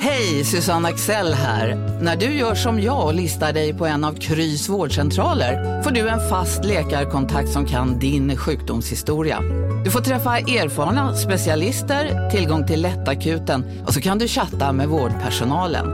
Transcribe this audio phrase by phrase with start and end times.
[0.00, 1.98] Hej, Susanne Axel här.
[2.02, 6.08] När du gör som jag och listar dig på en av Krys vårdcentraler får du
[6.08, 9.40] en fast läkarkontakt som kan din sjukdomshistoria.
[9.84, 15.86] Du får träffa erfarna specialister, tillgång till lättakuten och så kan du chatta med vårdpersonalen.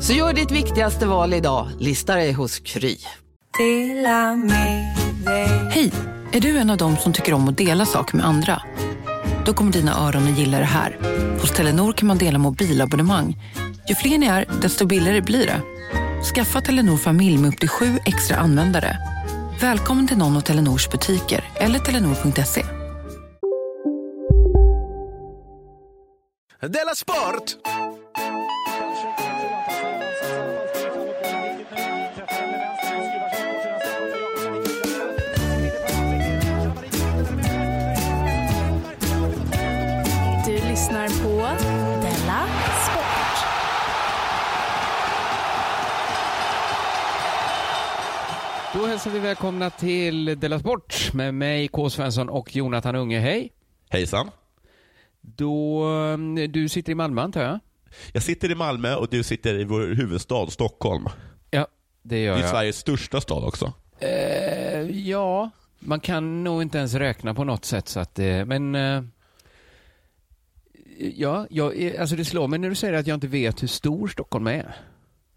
[0.00, 2.96] Så gör ditt viktigaste val idag, lista dig hos Kry.
[5.70, 5.92] Hej!
[6.32, 8.62] Är du en av dem som tycker om att dela saker med andra?
[9.44, 10.98] Då kommer dina öron att gilla det här.
[11.40, 13.36] Hos Telenor kan man dela mobilabonnemang.
[13.88, 15.60] Ju fler ni är, desto billigare blir det.
[16.34, 18.98] Skaffa Telenor familj med upp till sju extra användare.
[19.60, 22.64] Välkommen till någon av Telenors butiker eller telenor.se.
[26.60, 27.56] Della Sport!
[48.82, 51.90] Då hälsar vi välkomna till Della Sport med mig, K.
[51.90, 53.18] Svensson och Jonathan Unge.
[53.20, 53.52] Hej!
[53.88, 54.30] Hejsan.
[55.20, 55.84] Då,
[56.38, 57.58] eh, du sitter i Malmö antar jag?
[58.12, 61.06] Jag sitter i Malmö och du sitter i vår huvudstad Stockholm.
[61.50, 61.66] Ja,
[62.02, 62.50] det gör Det är jag.
[62.50, 63.72] Sveriges största stad också.
[63.98, 68.74] Eh, ja, man kan nog inte ens räkna på något sätt så att det, men
[68.74, 69.02] eh,
[71.14, 73.68] Ja, jag, är- alltså det slår mig när du säger att jag inte vet hur
[73.68, 74.76] stor Stockholm är.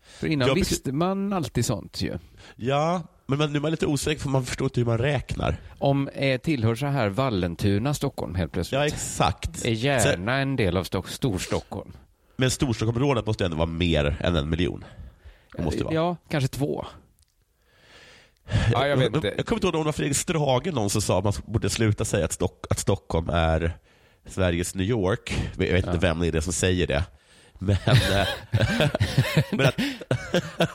[0.01, 2.17] För innan Ja, visste man alltid sånt ju.
[2.55, 5.57] Ja, men man, nu är man lite osäker för man förstår inte hur man räknar.
[5.79, 8.79] Om eh, tillhör så här Vallentuna Stockholm helt plötsligt.
[8.79, 9.65] Ja, exakt.
[9.65, 11.91] är Järna Sen, en del av Stock- Storstockholm?
[12.37, 14.83] men Storstockholmsområdet måste ändå vara mer än en miljon.
[15.57, 15.93] Det måste vara.
[15.93, 16.85] Ja, kanske två.
[18.71, 19.33] Ja, jag vet inte.
[19.37, 21.69] Jag kommer inte ihåg om det var Fredrik Strage någon som sa att man borde
[21.69, 23.77] sluta säga att, Stock, att Stockholm är
[24.27, 25.37] Sveriges New York.
[25.57, 27.03] Jag vet inte vem det är det som säger det.
[27.59, 28.27] Men, eh,
[29.51, 29.77] men att,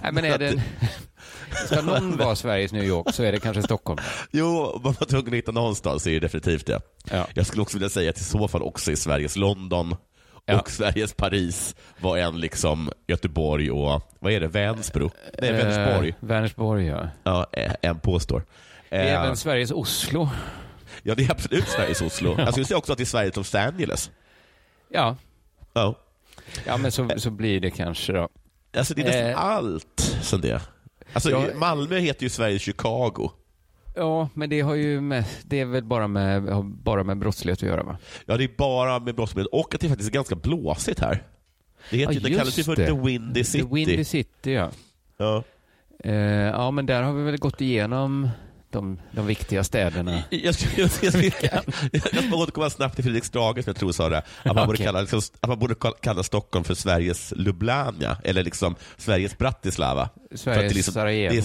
[0.02, 0.62] Nej, men är det...
[1.66, 3.98] Ska någon vara Sveriges New York så är det kanske Stockholm.
[4.30, 6.80] jo, man var tvungen att hitta någonstans är det definitivt det.
[7.10, 7.26] Ja.
[7.34, 9.96] Jag skulle också vilja säga att i så fall också i Sveriges London
[10.46, 10.60] Ja.
[10.60, 15.10] och Sveriges Paris var en liksom Göteborg och, vad är det, Vänsbro?
[15.42, 16.08] Nej, Vänersborg.
[16.08, 17.08] Eh, Vänersborg, ja.
[17.24, 18.44] Ja, eh, en påstår.
[18.90, 20.28] Eh, även Sveriges Oslo.
[21.02, 22.34] Ja, det är absolut Sveriges Oslo.
[22.38, 24.10] Jag skulle säga också att det är Sveriges Los Angeles.
[24.88, 25.16] Ja,
[25.72, 25.94] Ja.
[26.66, 28.28] ja men så, så blir det kanske då.
[28.76, 29.44] Alltså det är nästan Eh.
[29.44, 30.60] allt som det.
[31.12, 31.44] Alltså, Ja.
[31.56, 33.30] Malmö heter ju Sveriges Chicago.
[33.96, 37.68] Ja, men det har ju med, det är väl bara med, bara med brottslighet att
[37.68, 37.98] göra va?
[38.26, 41.22] Ja, det är bara med brottslighet och att det faktiskt är ganska blåsigt här.
[41.90, 42.86] Det, heter, Ja, det kallas ju för det.
[42.86, 43.64] The Windy City.
[43.64, 44.70] The Windy City, ja.
[45.16, 45.42] Ja.
[46.04, 48.28] Eh, ja, men där har vi väl gått igenom
[48.70, 50.22] de, de viktiga städerna.
[50.30, 51.48] Jag ska, jag, ska, jag, ska,
[51.92, 54.22] jag ska återkomma snabbt till Fredrik Strage som jag tror sa det.
[54.42, 58.74] Att man, borde kalla, liksom, att man borde kalla Stockholm för Sveriges Lublania, eller liksom
[58.96, 60.08] Sveriges Bratislava.
[60.34, 61.34] Sveriges liksom- Sarajevo.
[61.36, 61.44] är-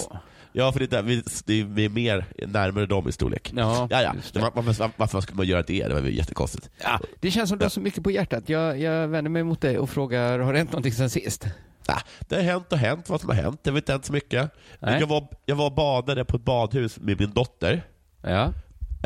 [0.58, 3.52] Ja, för det är, där, vi, det vi är mer närmare dem i storlek.
[3.56, 4.52] Ja, ja, ja.
[4.54, 5.88] varför, varför skulle man göra det?
[5.88, 6.70] Det var ju jättekonstigt.
[6.84, 8.50] Ja, det känns som du har så mycket på hjärtat.
[8.50, 11.46] Jag, jag vänder mig mot dig och frågar, har det hänt någonting sen sist?
[11.88, 13.60] Ja, det har hänt och hänt vad som har hänt.
[13.64, 14.52] Det har inte hänt så mycket.
[14.80, 17.84] Jag var, jag var badade på ett badhus med min dotter.
[18.22, 18.54] Ja.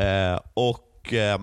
[0.04, 1.40] Eh, och eh,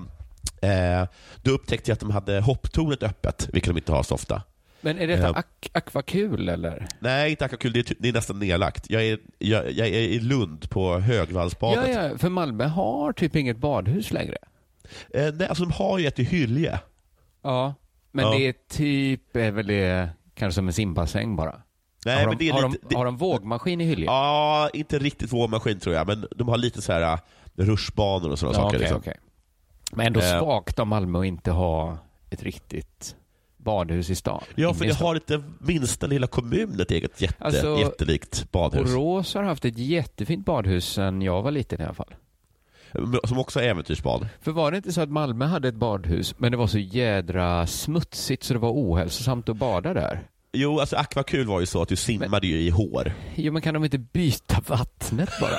[1.02, 1.08] eh,
[1.42, 4.42] Då upptäckte jag att de hade hopptornet öppet, vilket de inte har så ofta.
[4.82, 5.34] Men är detta Ja.
[5.34, 6.88] ak- akvakul eller?
[7.00, 8.90] Nej, inte Akakul, det är, det är nästan nedlagt.
[8.90, 11.96] Jag är, jag, jag är i Lund på Ja, Högvallsbadet.
[11.96, 14.38] ja, för Malmö har typ inget badhus längre.
[15.14, 16.80] Eh, nej, alltså de har ju ett i Hylje.
[17.44, 17.74] Ja,
[18.12, 18.32] men Ja.
[18.32, 21.62] det är typ, är väl det kanske som en simbassäng bara?
[22.06, 24.06] Nej, har, men de, det är har, lite, de, har de vågmaskin i Hyllie?
[24.06, 27.20] Ja, inte riktigt vågmaskin tror jag, men de har lite så här äh,
[27.56, 28.68] rutschbanor och sådana Ja, saker.
[28.78, 28.98] okej, liksom.
[28.98, 29.18] okej.
[29.92, 30.40] Men ändå Eh.
[30.40, 31.98] svagt av Malmö att inte ha
[32.30, 33.16] ett riktigt
[33.58, 34.44] badhus i stan.
[34.56, 38.94] Ja, för det har inte minsta lilla kommun ett eget jätte, Alltså, jättelikt badhus.
[38.94, 42.16] Borås har haft ett jättefint badhus sen jag var liten i alla fall.
[43.24, 44.28] Som också är äventyrsbad.
[44.42, 47.68] För var det inte så att Malmö hade ett badhus, men det var så jädra
[47.68, 50.28] smutsigt så det var ohälsosamt att bada där?
[50.54, 53.14] Jo, alltså akvakul var ju så att du simmade ju i hår.
[53.36, 55.58] Jo, men kan de inte byta vattnet bara?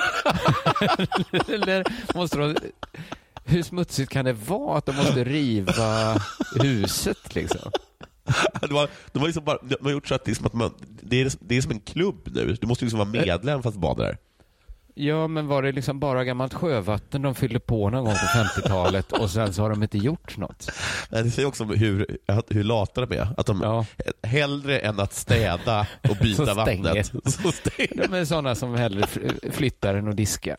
[1.53, 1.83] Eller
[2.15, 2.55] måste de...
[3.45, 6.21] Hur smutsigt kan det vara att de måste riva
[6.61, 7.71] huset liksom?
[8.61, 11.21] Det var, det var liksom bara, de har gjort så att, liksom att man, det,
[11.21, 12.57] är, det är som en klubb nu.
[12.61, 14.17] Du måste liksom vara medlem för att bada där.
[15.01, 18.19] Ja, men var det liksom bara gammalt sjövatten de fyllde på någon gång på
[18.59, 20.71] 50-talet och sen så har de inte gjort något?
[21.09, 22.17] Nej, Det säger också hur,
[22.49, 23.27] hur lata de är.
[23.37, 23.85] Att de Ja.
[24.23, 26.83] hellre än att städa och Så byta stänger.
[26.83, 27.05] vattnet.
[27.33, 28.07] Så stänger.
[28.07, 30.57] De är sådana som hellre fl- flyttar än att diska.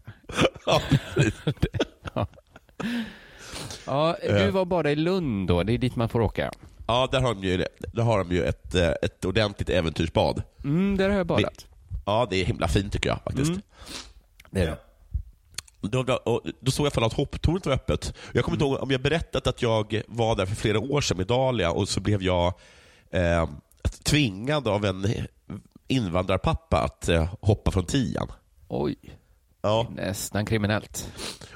[0.66, 1.34] Ja, precis.
[3.86, 4.50] Ja, du Eh.
[4.50, 6.50] var bara i Lund då, det är dit man får åka.
[6.86, 10.42] ja där har de ju, där har de ju ett, eh, ett ordentligt äventyrsbad.
[10.64, 11.66] Mm, där har jag badat.
[12.06, 13.50] Ja, det är himla fint tycker jag faktiskt.
[13.50, 13.62] Mm.
[14.50, 14.78] Det är det.
[15.80, 18.14] Då, då, då såg jag att hopptornet var öppet.
[18.32, 21.16] Jag kommer inte ihåg om jag berättat att jag var där för flera år sedan
[21.16, 22.52] med Dalia och så blev jag
[23.10, 23.48] eh,
[24.02, 25.06] tvingad av en
[25.88, 28.28] invandrarpappa att eh, hoppa från tian.
[28.68, 28.96] Oj,
[29.62, 29.86] Ja.
[29.96, 31.12] nästan kriminellt.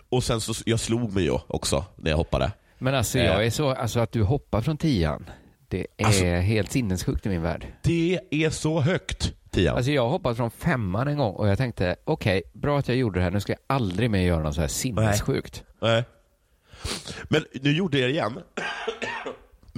[0.08, 2.52] Och sen så, jag slog mig ju också när jag hoppade.
[2.79, 3.25] Men alltså Eh.
[3.25, 5.31] jag är så, alltså att du hoppar från tian,
[5.69, 7.67] det är Alltså- helt sinnessjukt i min värld.
[7.82, 9.77] Det är så högt, tian.
[9.77, 13.19] Alltså jag hoppat från femman en gång och jag tänkte, okej, bra att jag gjorde
[13.21, 15.65] det här, nu ska jag aldrig mer göra något så här sinnessjukt.
[15.81, 16.05] Nej.
[17.29, 18.39] Men nu gjorde jag det igen.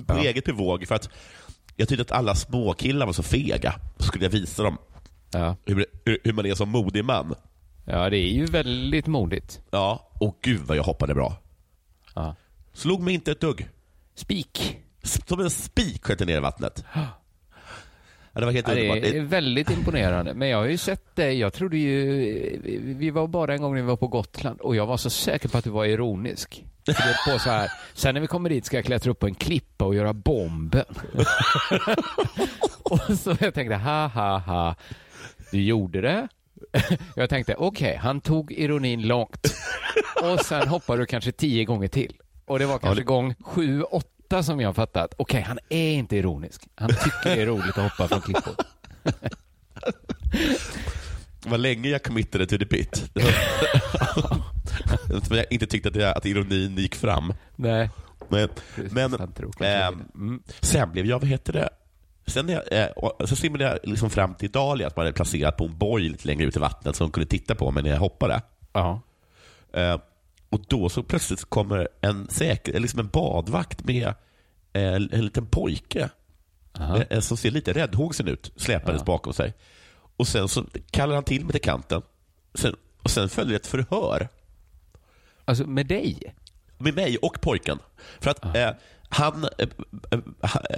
[0.07, 0.19] På Ja.
[0.23, 1.11] eget bevåg för att
[1.77, 3.75] jag tyckte att alla småkillar var så fega.
[3.97, 4.79] Så skulle jag visa dem
[5.33, 5.57] Ja.
[5.65, 7.35] hur, hur, hur man är som modig man.
[7.85, 9.61] ja, det är ju väldigt modigt.
[9.71, 11.37] Ja, och gud vad jag hoppade bra.
[12.15, 12.35] Ja.
[12.73, 13.69] Slog mig inte ett dugg.
[14.15, 14.79] Spik.
[15.03, 16.85] Som en spik sköt jag ner i vattnet.
[18.37, 19.09] Ja, det var helt Ja, det underbart.
[19.09, 20.35] är Det- väldigt imponerande.
[20.35, 22.61] Men jag har ju sett dig, jag trodde ju,
[22.99, 25.49] vi var bara en gång när vi var på Gotland och jag var så säker
[25.49, 26.65] på att du var ironisk.
[26.89, 29.35] Är på så här, sen när vi kommer dit ska jag klättra upp på en
[29.35, 30.85] klippa och göra bomben.
[32.83, 34.75] och så jag tänkte, ha ha ha,
[35.53, 36.29] du gjorde det.
[37.17, 39.47] Jag tänkte, okej, han tog ironin långt.
[40.23, 42.17] Och sen hoppar du kanske tio gånger till.
[42.47, 44.09] Och det var kanske det- gång sju, åtta
[44.43, 45.15] som jag fattat.
[45.17, 46.63] Okej, han är inte ironisk.
[46.75, 48.55] Han tycker det är roligt att hoppa från klippor.
[51.47, 53.11] Var länge jag committade to the pit.
[55.29, 57.35] För jag inte tyckte att, det, att ironin gick fram.
[57.57, 57.91] Nej.
[58.29, 58.49] Men,
[58.91, 59.15] men
[59.61, 60.43] ehm, Mm.
[60.61, 61.69] sen blev jag, vad heter det,
[62.27, 62.89] sen, jag, eh,
[63.25, 66.27] så simmade jag liksom fram till Dalia, att man hade placerat på en boj lite
[66.27, 68.43] längre ut i vattnet så de kunde titta på mig när jag hoppade.
[68.73, 69.01] Ja.
[69.73, 69.99] Eh,
[70.51, 74.07] och då så plötsligt kommer en, säker, liksom en badvakt med
[74.73, 76.11] eh, en liten pojke
[76.79, 77.03] Aha.
[77.11, 79.55] eh, som ser lite räddhågsen ut, släpandes bakom sig.
[80.17, 82.03] Och sen så kallar han till mig till kanten.
[82.55, 84.29] Sen, och sen följer ett förhör
[85.45, 86.35] Alltså med dig?
[86.79, 87.79] med mig och pojken.
[88.21, 88.71] För att eh,
[89.09, 89.45] han...
[89.59, 89.69] Eh,
[90.11, 90.19] eh,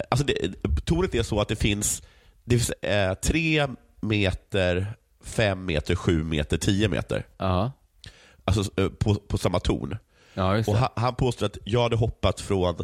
[0.09, 0.35] alltså det,
[0.85, 2.03] tornet är så att det finns,
[2.45, 3.67] det finns eh, tre
[4.01, 4.95] meter,
[5.25, 7.27] fem meter, sju meter, tio meter.
[7.37, 7.73] Ja.
[8.49, 9.97] Alltså eh, på, på samma torn.
[10.35, 12.77] Ja, Och han, han påstår att jag hade hoppat från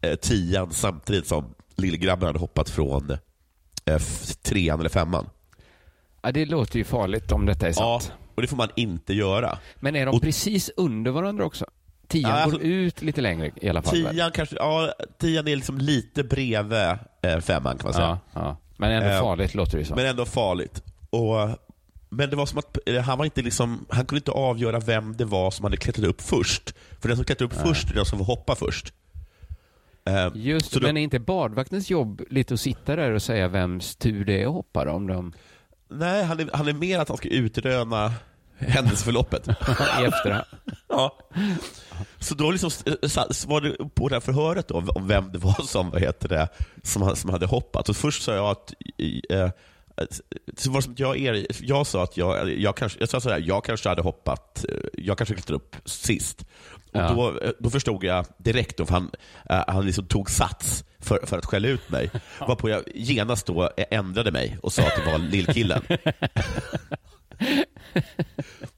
[0.00, 3.10] eh, tian samtidigt som lillgrabben hade hoppat från
[3.84, 3.98] eh,
[4.42, 5.28] trean eller femman.
[6.22, 8.12] Ja, det låter ju farligt om detta är Ja, sant.
[8.34, 9.58] och det får man inte göra.
[9.76, 11.66] Men är de Och- precis under varandra också?
[12.08, 14.02] Tian Ja, alltså- går ut lite längre i alla fall.
[14.02, 14.14] väl?
[14.14, 16.78] Tian, kanske, ja, tian är liksom lite bredvid
[17.22, 18.06] eh, femman kan man säga.
[18.34, 18.56] Ja, ja.
[18.76, 19.96] Men ändå Eh, farligt låter det som.
[19.96, 20.82] Men ändå farligt.
[21.10, 21.48] Och,
[22.08, 25.16] men det var som att eh, han, var inte liksom, han kunde inte avgöra vem
[25.16, 26.74] det var som hade klättrat upp först.
[27.00, 28.92] För den som klättrar upp först är den som får hoppa först.
[30.06, 33.48] Eh, Just så då- men är inte badvaktens jobb lite att sitta där och säga
[33.48, 35.32] vems tur det är att hoppa då, om de
[35.90, 38.12] Nej, han är, han är mer att han ska utröna
[38.58, 39.48] händelseförloppet.
[40.00, 40.44] i efterhand?
[40.88, 41.18] ja.
[42.18, 45.38] Så då liksom, eh, så- var det på det här förhöret då, om vem det
[45.38, 46.48] var som, vad heter det,
[46.82, 47.88] som, som hade hoppat.
[47.88, 48.74] Och först sa jag att
[49.30, 49.50] eh,
[50.56, 53.42] så var som jag, er, jag sa att jag, jag, kanske, jag sa så här,
[53.46, 56.40] jag kanske hade hoppat, eh, jag kanske klättrade upp sist.
[56.92, 57.10] Och Ja.
[57.12, 59.10] då, eh, då förstod jag direkt, då, för han,
[59.50, 62.10] eh, han liksom tog sats för, för att skälla ut mig.
[62.40, 65.82] Varpå jag genast då ändrade mig och sa att det var lillkillen.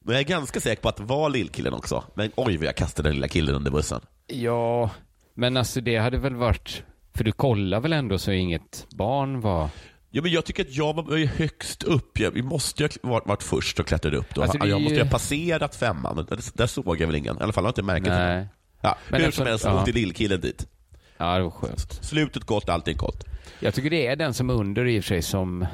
[0.00, 2.04] Men jag är ganska säker på att det var lillkillen också.
[2.14, 4.00] Men oj vad jag kastade den lilla killen under bussen.
[4.26, 4.90] Ja,
[5.34, 6.82] men alltså det hade väl varit...
[7.14, 9.68] För du kollar väl ändå så inget barn var...
[10.10, 12.18] Ja, men jag tycker att jag var högst upp.
[12.18, 14.34] Jag, vi måste ju ha varit, varit först och klättrat upp.
[14.34, 14.42] Då.
[14.42, 16.16] Alltså, jag måste ju ha passerat femman.
[16.16, 17.36] men Där, där såg jag väl ingen.
[17.36, 18.48] I alla fall har jag inte märkt det.
[18.80, 19.78] Ja, Men hur som helst ja.
[19.78, 20.66] åkte lillkillen dit.
[21.16, 21.98] Ja, det var skönt.
[22.04, 23.24] Slutet gott, allting gott.
[23.60, 25.66] Jag tycker det är den som under i och för sig som,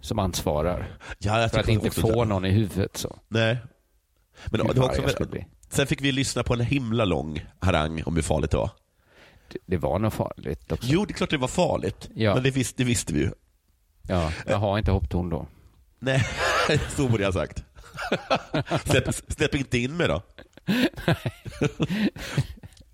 [0.00, 0.98] som ansvarar.
[1.18, 2.28] Ja, jag För att inte få det.
[2.28, 3.18] någon i huvudet så.
[3.28, 3.58] Nej.
[4.46, 5.02] Men det var också,
[5.70, 8.70] sen fick vi lyssna på en himla lång harang om hur farligt det var.
[9.52, 10.86] Det, det var nog farligt också.
[10.90, 12.10] Jo, det är klart det var farligt.
[12.14, 12.34] Ja.
[12.34, 13.30] Men det visste, det visste vi ju.
[14.10, 15.46] Ja, jag har inte hopptorn då.
[15.98, 16.24] Nej,
[16.96, 17.64] så borde jag ha sagt.
[18.84, 20.22] Släpp, släpp inte in mig då.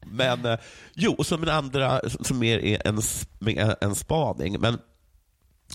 [0.06, 0.58] Men, eh,
[0.94, 3.00] jo, och så min andra, som mer är en,
[3.80, 4.78] en, spaning, men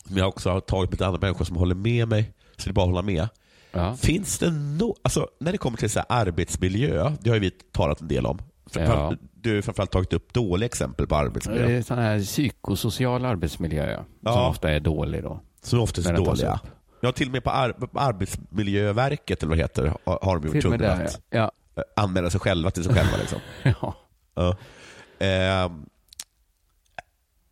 [0.07, 2.73] som jag också har tagit med andra människor som håller med mig, så det är
[2.73, 3.27] bara att hålla med.
[3.71, 3.95] Ja.
[3.95, 8.01] Finns det no, alltså, när det kommer till så här arbetsmiljö, det har vi talat
[8.01, 8.41] en del om.
[8.75, 9.13] Ja.
[9.33, 11.67] Du har framförallt tagit upp dåliga exempel på arbetsmiljö.
[11.67, 14.33] Det är sån här psykosocial arbetsmiljö ja.
[14.33, 15.39] som ofta är dålig då.
[15.61, 16.59] Som oftast är dåliga.
[17.01, 21.05] Ja, till och med på, ar Arbetsmiljöverket, eller vad det heter, har, de gjort där,
[21.05, 21.51] att ja.
[21.75, 23.17] eh, anmäla sig själva till sig själva.
[23.17, 23.39] Liksom.
[23.63, 23.95] ja.
[24.35, 25.71] Ja.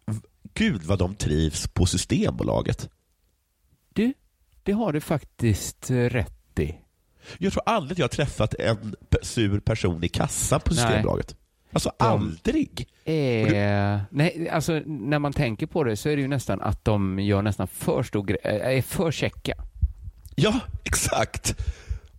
[0.05, 0.19] V-
[0.53, 2.89] Gud vad de trivs på Systembolaget.
[3.93, 4.13] Du,
[4.63, 6.75] det har du faktiskt eh, rätt i.
[7.37, 10.77] Jag tror aldrig att jag har träffat en sur person i kassan på Nej.
[10.83, 11.35] Systembolaget.
[11.73, 12.87] Alltså De- aldrig.
[13.05, 17.19] Eh, nej, alltså när man tänker på det så är det ju nästan att de
[17.19, 19.53] gör nästan för stor eh, är för checka.
[20.35, 21.55] Ja, exakt.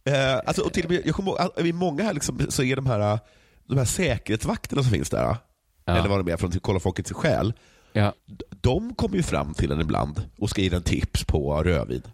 [0.05, 2.77] Eh, alltså, och till och med, jag kommer ihåg, i många här liksom, så är
[2.77, 3.19] de här,
[3.67, 5.37] de här säkerhetsvakterna som finns där,
[5.85, 5.97] Ja.
[5.97, 7.53] eller vad de är från Kolla folkets själ,
[7.93, 8.13] Ja.
[8.51, 12.03] de kommer ju fram till en ibland och ska ge en tips på rödvin.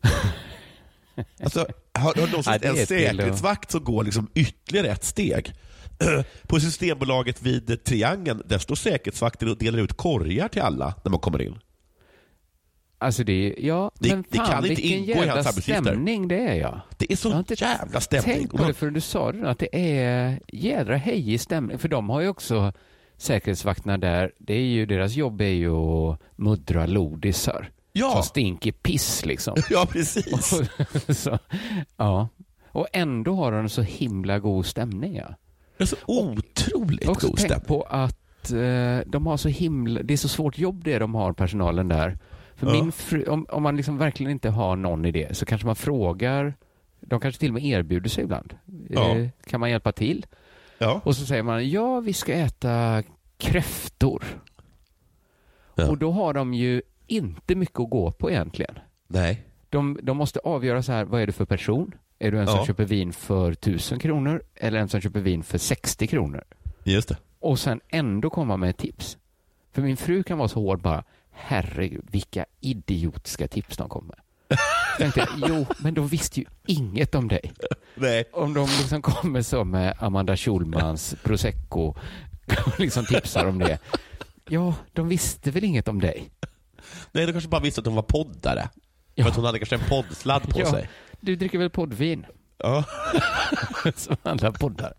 [1.42, 5.52] alltså, har, har Ja, det en säkerhetsvakt som går liksom ytterligare ett steg?
[6.46, 11.20] På Systembolaget vid Triangeln, där står säkerhetsvakter och delar ut korgar till alla när man
[11.20, 11.58] kommer in.
[12.98, 16.54] Alltså det, ja, Det- men det fan kan inte ingå i hans stämning det är
[16.54, 16.80] ja.
[16.96, 18.36] Det är så jävla stämning.
[18.36, 21.78] Tänk på det förrän du sa det, att det är jädra hejig stämning.
[21.78, 22.72] För de har ju också
[23.16, 27.70] säkerhetsvakterna där, det är ju, deras jobb är ju att muddra lodisar.
[27.98, 28.12] Ja.
[28.12, 29.56] Som stinker piss liksom.
[29.70, 30.54] Ja, precis.
[31.22, 31.38] så,
[31.96, 32.28] ja.
[32.68, 35.34] Och ändå har de så himla god stämning ja.
[35.76, 37.66] Det är så otroligt också god stämning.
[37.66, 41.32] på att eh, de har så himla, det är så svårt jobb det de har,
[41.32, 42.18] personalen där.
[42.56, 42.72] För Ja.
[42.72, 46.54] min fru, om, om man liksom verkligen inte har någon idé så kanske man frågar,
[47.00, 48.54] de kanske till och med erbjuder sig ibland.
[48.88, 49.16] Ja.
[49.16, 50.26] Eh, kan man hjälpa till?
[50.78, 51.00] Ja.
[51.04, 53.02] Och så säger man, ja vi ska äta
[53.38, 54.24] kräftor.
[55.74, 55.88] Ja.
[55.88, 58.78] Och då har de ju inte mycket att gå på egentligen.
[59.08, 59.42] Nej.
[59.68, 61.94] De, de måste avgöra så här, vad är du för person?
[62.18, 62.66] Är du en som Ja.
[62.66, 66.44] köper vin för 1000 kronor eller en som köper vin för 60 kronor?
[66.84, 67.16] Just det.
[67.40, 69.18] och sen ändå komma med ett tips.
[69.72, 74.58] För min fru kan vara så hård bara, herregud vilka idiotiska tips de kommer med.
[74.98, 77.52] Tänkte jag, jo, men de visste ju inget om dig.
[77.94, 78.24] Nej.
[78.32, 81.80] Om de liksom kommer så med Amanda Schulmans prosecco
[82.66, 83.78] och liksom tipsar om det.
[84.48, 86.30] Ja, de visste väl inget om dig?
[87.12, 88.68] Nej, de kanske bara visste att hon var poddare.
[89.14, 89.24] Ja.
[89.24, 90.70] För att hon hade kanske en poddsladd på Ja.
[90.70, 90.88] sig.
[91.20, 92.26] Du dricker väl poddvin?
[92.58, 92.84] Ja.
[93.96, 94.94] Som alla poddar.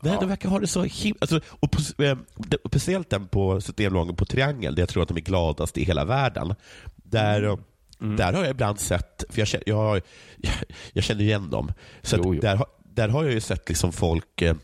[0.00, 1.18] Nej, de verkar ha det så himla...
[1.20, 2.18] Alltså, och eh,
[2.62, 5.84] och speciellt den på Systembolaget på Triangel, där jag tror att de är gladast i
[5.84, 6.54] hela världen.
[6.96, 7.56] Där, eh,
[8.00, 8.16] Mm.
[8.16, 10.00] där har jag ibland sett, för jag känner, jag,
[10.92, 11.72] jag känner igen dem,
[12.02, 12.40] så Jo, jo.
[12.40, 14.54] Där, där har jag ju sett liksom folk eh,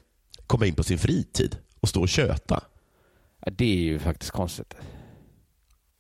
[0.47, 2.61] komma in på sin fritid och stå och köta.
[3.45, 4.75] Ja, det är ju faktiskt konstigt.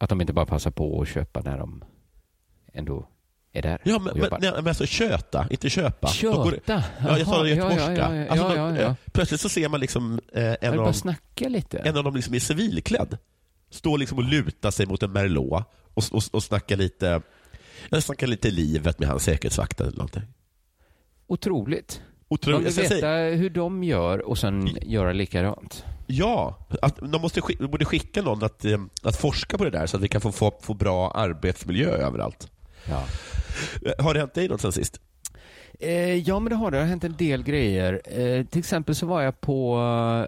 [0.00, 1.85] Att de inte bara passar på att köpa när de
[2.73, 3.09] ändå
[3.52, 4.38] är där Ja, men, och men, jobbar.
[4.40, 6.11] nej, men alltså köta, inte köpa.
[6.21, 6.85] De går- Köta?
[7.02, 7.92] Ja, jag Jaha, göteborgska.
[7.95, 8.88] Ja, ja, ja, Alltså, ja, ja, ja.
[8.88, 11.14] eh, Plötsligt så ser man liksom eh, en, av dem,
[11.52, 11.78] lite.
[11.78, 13.19] en av dem liksom är civilklädd.
[13.71, 15.64] Står liksom och lutar sig mot en Merlot
[15.95, 17.23] och, och, och snackar lite
[17.90, 20.23] jag snackar lite livet med hans säkerhetsvakt eller någonting.
[21.26, 22.02] Otroligt.
[22.30, 22.56] Otroligt.
[22.60, 25.84] Man vill veta säga- hur de gör och sen göra likadant.
[26.06, 29.87] Ja, att de måste de borde skicka någon att, eh, att forska på det där
[29.87, 32.50] så att vi kan få, få, få bra arbetsmiljö överallt.
[32.88, 33.04] Ja.
[33.87, 35.00] Eh, Har det hänt dig något sen sist?
[35.80, 36.76] Eh, ja, men det har det.
[36.76, 38.00] Det har hänt en del grejer.
[38.04, 39.76] Eh, till exempel så var jag på,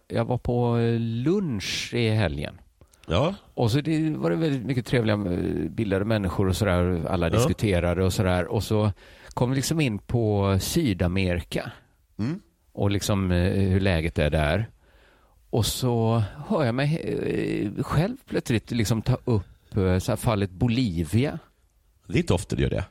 [0.09, 2.55] jag var på lunch i helgen.
[3.07, 3.35] Ja.
[3.55, 7.07] Och så det var det väldigt mycket trevliga eh, bildade människor och sådär.
[7.09, 7.35] Alla Ja.
[7.35, 8.47] diskuterade och sådär.
[8.47, 8.93] Och så
[9.29, 11.73] kom vi liksom in på Sydamerika.
[12.19, 12.41] Mm.
[12.73, 14.69] Och liksom eh, hur läget är där.
[15.51, 21.39] Och så hör jag mig eh, själv plötsligt liksom ta upp eh, så fallet Bolivia.
[22.07, 22.85] Det är inte ofta du gör det.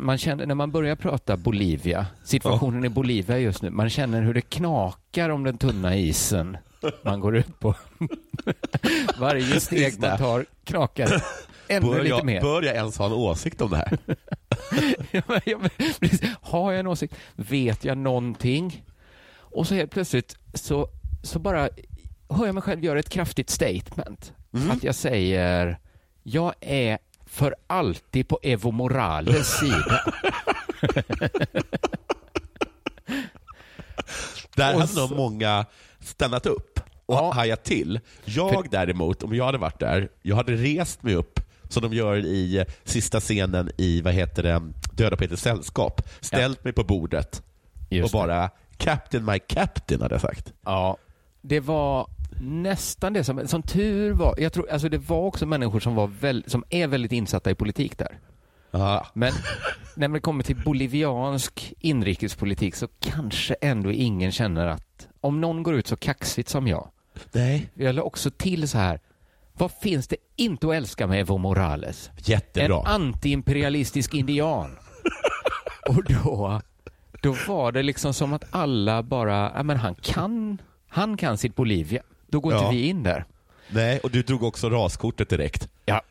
[0.00, 4.34] Man känner, när man börjar prata Bolivia, situationen i Bolivia just nu, man känner hur
[4.34, 6.56] det knakar om den tunna isen
[7.02, 7.74] man går ut på.
[9.18, 11.24] Varje steg man tar knakar
[11.68, 12.40] ännu Bör lite jag, mer.
[12.40, 13.98] bör jag ens ha en åsikt om det här?
[15.10, 15.58] Ja, ja.
[16.40, 17.14] Har jag en åsikt?
[17.36, 18.84] Vet jag någonting?
[19.36, 20.88] Och så helt plötsligt så,
[21.22, 21.68] så bara
[22.30, 24.32] hör jag mig själv göra ett kraftigt statement.
[24.54, 24.70] Mm.
[24.70, 25.78] Att jag säger,
[26.22, 30.04] jag är för alltid på Evo Morales sida.
[34.56, 35.66] Där hade så- nog många
[36.10, 37.32] stannat upp och Ja.
[37.34, 38.00] hajat till.
[38.24, 42.16] Jag däremot, om jag hade varit där, jag hade rest mig upp som de gör
[42.16, 44.62] i sista scenen i vad heter det,
[44.92, 46.00] Döda Peters sällskap.
[46.20, 47.42] Ställt mig på bordet
[47.90, 48.26] Just och det.
[48.26, 50.52] bara Captain my Captain hade jag sagt.
[50.64, 50.96] Ja,
[51.42, 52.06] det var
[52.42, 54.34] nästan det som, som tur var.
[54.38, 57.54] Jag tror, alltså det var också människor som, var väl, som är väldigt insatta i
[57.54, 58.18] politik där.
[58.70, 59.06] Ja.
[59.14, 59.32] Men
[59.96, 65.74] när det kommer till boliviansk inrikespolitik så kanske ändå ingen känner att om någon går
[65.74, 66.88] ut så kaxigt som jag,
[67.32, 67.70] Nej.
[67.74, 69.00] jag la också till så här,
[69.52, 72.10] vad finns det inte att älska med Evo Morales?
[72.16, 72.78] Jättebra.
[72.80, 74.76] En antiimperialistisk indian.
[75.88, 76.60] Och då,
[77.22, 81.56] då var det liksom som att alla bara, ja men han kan, han kan sitt
[81.56, 82.02] Bolivia.
[82.26, 82.58] Då går Ja.
[82.64, 83.24] inte vi in där.
[83.68, 85.68] Nej, och du drog också raskortet direkt.
[85.84, 86.02] Ja,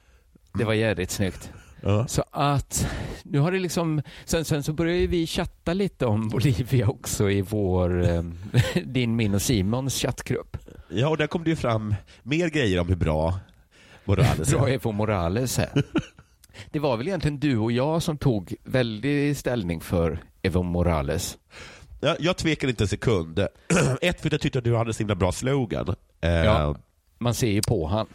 [0.53, 1.51] det var jävligt snyggt.
[1.81, 2.07] Ja.
[2.07, 2.87] Så att
[3.23, 7.29] nu har det liksom, sen, sen så börjar ju vi chatta lite om Bolivia också
[7.31, 8.23] i vår, eh,
[8.85, 10.57] din, min och Simons chattgrupp.
[10.89, 13.39] Ja, och där kom det ju fram mer grejer om hur bra
[14.05, 14.73] Morales Bra är.
[14.73, 15.69] Evo Morales här.
[16.71, 21.37] Det var väl egentligen du och jag som tog väldig ställning för Evo Morales.
[21.99, 23.39] Jag, jag tvekar inte en sekund.
[24.01, 25.95] Ett, för att jag tyckte att du hade så himla bra slogan.
[26.21, 26.75] Eh, Ja.
[27.17, 28.07] Man ser ju på han.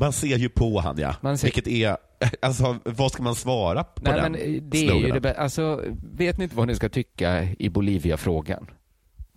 [0.00, 1.14] Man ser ju på han ja.
[1.20, 1.96] Man ser- Vilket är,
[2.42, 5.84] alltså vad ska man svara på Nej, den men eh, det är ju det Alltså,
[6.12, 8.66] vet ni inte vad ni ska tycka i Bolivia-frågan?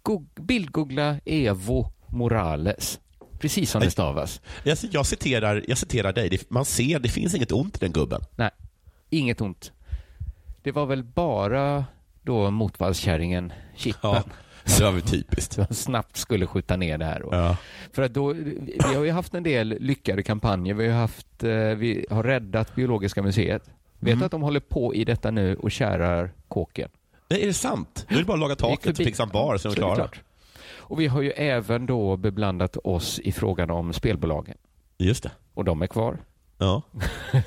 [0.03, 2.99] Go- Bildgoogla Evo Morales.
[3.39, 4.41] Precis som det stavas.
[4.63, 8.21] Jag, jag, citerar, jag citerar dig, man ser, det finns inget ont i den gubben.
[8.35, 8.49] Nej,
[9.09, 9.71] inget ont.
[10.63, 11.85] Det var väl bara
[12.21, 14.23] då motvallskärringen Chippen Ja,
[14.65, 15.53] det var väl typiskt.
[15.53, 17.19] som snabbt skulle skjuta ner det här.
[17.19, 17.29] Då.
[17.31, 17.57] Ja.
[17.93, 20.73] För att då, vi har ju haft en del lyckade kampanjer.
[20.73, 23.63] Vi har, haft, eh, vi har räddat Biologiska museet.
[23.99, 24.19] Vet Mm.
[24.19, 26.89] du att de håller på i detta nu och kärar kåken?
[27.29, 28.05] Nej, är det sant?
[28.09, 29.95] Då är det bara att laga taket och fixa en bar så är de klara.
[29.95, 30.21] klart.
[30.75, 34.57] Och vi har ju även då beblandat oss i frågan om spelbolagen.
[34.97, 35.31] Just det.
[35.53, 36.17] Och de är kvar.
[36.63, 36.81] Ja.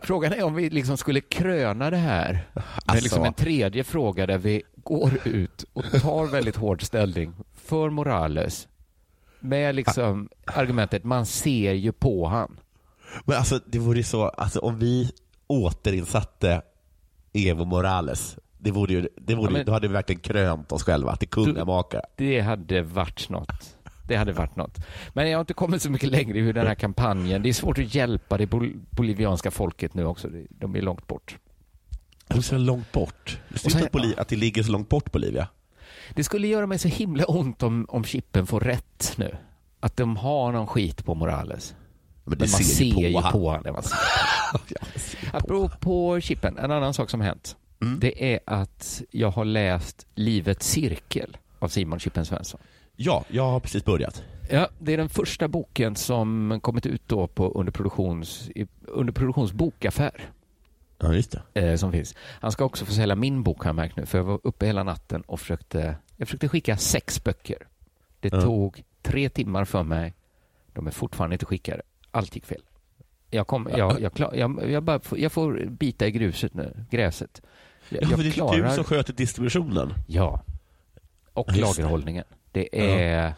[0.00, 3.02] Frågan är om vi liksom skulle kröna det här med Alltså.
[3.02, 8.68] liksom en tredje fråga där vi går ut och tar väldigt hård ställning för Morales
[9.40, 12.56] med liksom argumentet man ser ju på han.
[13.24, 15.10] Men alltså det vore ju så, alltså om vi
[15.46, 16.62] återinsatte
[17.32, 20.82] Evo Morales, det vore ju, det vore, Ja, men- då hade vi verkligen krönt oss
[20.84, 22.02] själva till kungamakare.
[22.16, 23.75] Det hade varit något.
[24.06, 24.78] Det hade varit något.
[25.12, 27.52] Men jag har inte kommit så mycket längre i hur den här kampanjen, det är
[27.52, 30.28] svårt att hjälpa det bol- bolivianska folket nu också.
[30.50, 31.38] De är långt bort.
[32.28, 33.38] Är så långt bort.
[33.64, 35.48] Inte att, att det ligger så långt bort Bolivia.
[36.14, 39.36] Det skulle göra mig så himla ont om, om Chippen får rätt nu.
[39.80, 41.74] Att de har någon skit på Morales.
[42.24, 43.32] Men det Men man ser ju på ju han.
[43.32, 43.82] på honom.
[43.82, 45.36] Ser på.
[45.36, 47.56] Apropå Chippen, en annan sak som hänt.
[47.82, 48.00] Mm.
[48.00, 52.60] Det är att jag har läst Livets cirkel av Simon Chippen Svensson.
[52.96, 54.22] Ja, jag har precis börjat.
[54.50, 59.12] Ja, det är den första boken som kommit ut då på under, produktions, i- under
[59.12, 60.30] produktions bokaffär
[60.98, 61.70] Ja, just det.
[61.70, 62.14] eh, som finns.
[62.40, 64.66] Han ska också få sälja min bok har jag märkt nu, för jag var uppe
[64.66, 67.66] hela natten och försökte, jag försökte skicka sex böcker.
[68.20, 68.40] Det Ja.
[68.42, 70.14] tog tre timmar för mig.
[70.72, 71.82] De är fortfarande inte skickade.
[72.10, 72.62] Allt gick fel.
[73.30, 76.84] Jag, kom, jag, jag, klar, jag, jag, bara, får- jag får bita i gruset nu,
[76.90, 77.42] gräset.
[77.88, 78.68] Jag, Ja, för det är klarar...
[78.68, 79.94] du som sköter distributionen.
[80.06, 80.42] Ja.
[81.32, 82.24] Och just det.
[82.56, 83.34] Det är...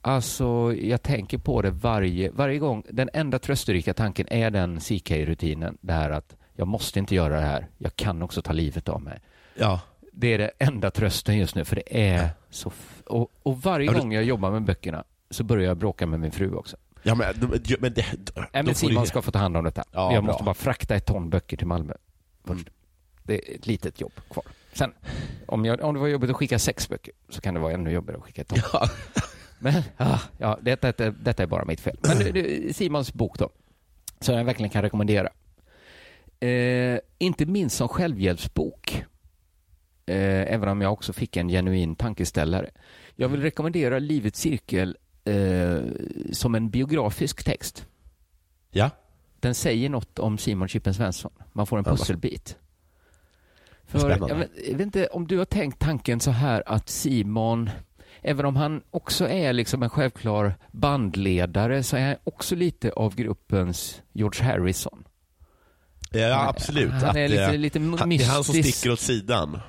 [0.00, 2.82] Alltså, jag tänker på det varje, varje gång.
[2.90, 5.78] Den enda trösterika tanken är den CK-rutinen.
[5.80, 7.66] Det här att jag måste inte göra det här.
[7.78, 9.20] Jag kan också ta livet av mig.
[9.54, 9.80] Ja.
[10.12, 12.72] Det är det enda trösten just nu, för det är så...
[13.06, 16.20] Och, och varje Ja, men- gång jag jobbar med böckerna så börjar jag bråka med
[16.20, 16.76] min fru också.
[17.02, 17.34] Ja, men,
[17.80, 18.04] men, det,
[18.52, 19.84] Nej, men Simon du- ska få ta hand om detta.
[19.92, 20.32] Ja, jag bra.
[20.32, 21.92] måste bara frakta ett ton böcker till Malmö
[22.44, 22.60] först.
[22.60, 22.72] Mm.
[23.22, 24.44] Det är ett litet jobb kvar.
[24.76, 24.92] Sen,
[25.46, 27.90] om, jag, om det var jobbigt att skicka sex böcker så kan det vara ännu
[27.90, 28.52] jobbigare att skicka ett.
[28.72, 28.88] Ja.
[29.58, 31.96] Men ah, ja, detta, detta, detta är bara mitt fel.
[32.02, 33.50] Men det, det, Simons bok då,
[34.20, 35.28] som jag verkligen kan rekommendera.
[36.40, 39.04] Eh, inte minst som självhjälpsbok.
[40.06, 42.70] Eh, även om jag också fick en genuin tankeställare.
[43.14, 45.80] Jag vill rekommendera Livets cirkel eh,
[46.32, 47.86] som en biografisk text.
[48.70, 48.90] Ja.
[49.40, 51.32] Den säger något om Simon Chippen Svensson.
[51.52, 52.56] Man får en pusselbit.
[53.86, 57.70] För, jag, vet, jag vet inte om du har tänkt tanken så här att Simon,
[58.22, 63.14] även om han också är liksom en självklar bandledare, så är han också lite av
[63.14, 65.04] gruppens George Harrison.
[66.10, 66.92] Ja, absolut.
[66.92, 68.78] Han Att, är lite, eh, lite han, det är han som mystisk.
[68.78, 69.60] sticker åt sidan.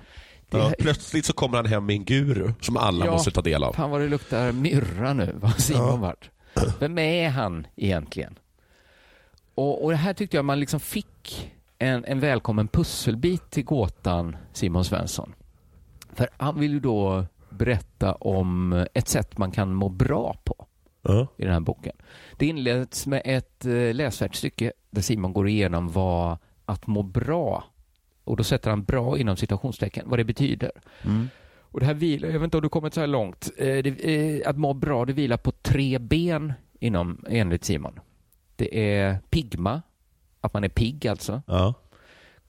[0.50, 3.12] Det- plötsligt så kommer han hem med en guru som alla Ja.
[3.12, 3.74] måste ta del av.
[3.74, 5.96] Fan vad det luktar myrra nu, vad Simon Ja.
[5.96, 6.30] vart.
[6.80, 8.40] Vem är han egentligen?
[9.56, 14.38] Och, och det här tyckte jag man liksom fick en, en välkommen pusselbit till gåtan
[14.54, 15.34] Simon Svensson.
[16.13, 20.68] För han vill ju då berätta om ett sätt man kan må bra på
[21.02, 21.28] Ja.
[21.38, 21.96] i den här boken.
[22.38, 27.63] Det inleds med ett eh, läsvärt stycke där Simon går igenom vad att må bra,
[28.24, 30.72] och då sätter han bra inom citationstecken, vad det betyder.
[31.04, 31.30] Mm.
[31.62, 33.90] Och det här vilar, jag vet inte om du kommit så här långt, eh, det,
[33.90, 38.00] eh, att må bra, det vilar på tre ben inom, enligt Simon.
[38.56, 39.82] Det är pigma,
[40.48, 41.42] att man är pigg alltså.
[41.48, 41.74] Ja.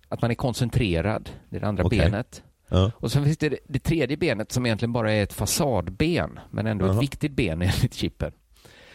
[0.09, 1.99] Att man är koncentrerad, det är det andra Okej.
[1.99, 2.43] benet.
[2.69, 2.91] Ja.
[2.97, 6.87] Och sen finns det det tredje benet som egentligen bara är ett fasadben, men ändå
[6.87, 6.95] Jaha.
[6.95, 8.33] ett viktigt ben enligt chippen.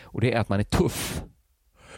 [0.04, 1.24] Och det är att man är tuff,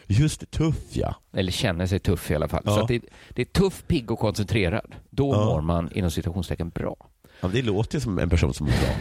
[0.07, 1.15] Just tuff ja.
[1.33, 2.61] eller känner sig tuff i alla fall.
[2.65, 2.75] Ja.
[2.79, 4.95] Så det, det är tuff, pigg och koncentrerad.
[5.09, 5.45] Då Ja.
[5.45, 6.95] mår man inom citationstecken bra.
[7.41, 8.95] ja det låter som en person som är bra.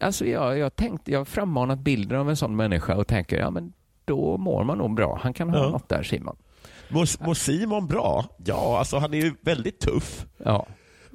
[0.00, 0.72] Alltså jag, jag,
[1.04, 3.72] jag har frammanat bilden av en sån människa och tänker, ja men
[4.04, 5.18] då mår man nog bra.
[5.22, 5.68] Han kan ha Ja.
[5.70, 6.36] något där Simon.
[6.94, 8.24] Mår, mår Simon bra?
[8.44, 10.26] Ja, alltså han är ju väldigt tuff.
[10.44, 10.66] Ja.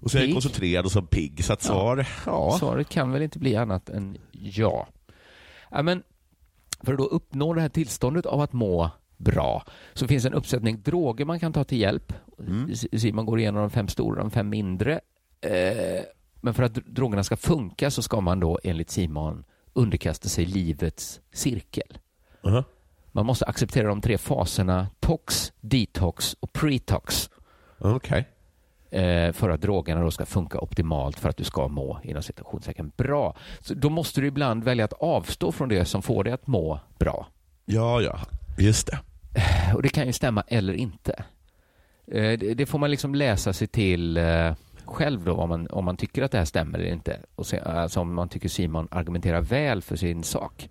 [0.02, 1.46] Och så är han koncentrerad och så pigg.
[1.46, 2.58] Så att svar, ja.
[2.60, 4.88] Svaret kan väl inte bli annat än ja.
[5.72, 6.04] ja men
[6.84, 9.63] för att då uppnå det här tillståndet av att må bra
[9.94, 12.13] så finns en uppsättning droger man kan ta till hjälp.
[12.39, 12.76] Mm.
[12.76, 15.00] Simon går igenom de fem stora, de fem mindre.
[15.42, 16.04] Eh,
[16.42, 20.46] men för att dr- drogerna ska funka så ska man då enligt Simon underkasta sig
[20.46, 21.98] livets cirkel.
[22.42, 22.63] Uh-huh.
[23.19, 27.29] Man måste acceptera de tre faserna tox, detox och pretox
[27.77, 28.27] Okej.
[28.89, 32.91] eh, för att drogerna då ska funka optimalt för att du ska må inom citationstecken
[32.97, 33.36] bra.
[33.60, 36.79] Så då måste du ibland välja att avstå från det som får dig att må
[36.99, 37.27] bra.
[37.65, 38.19] Ja, ja.
[38.58, 38.99] Just det.
[39.75, 41.23] Och det kan ju stämma eller inte.
[42.08, 44.53] Eh, det, det får man liksom läsa sig till eh,
[44.86, 47.19] själv då om man, om man tycker att det här stämmer eller inte.
[47.36, 50.69] Och se, alltså om man tycker Simon argumenterar väl för sin sak.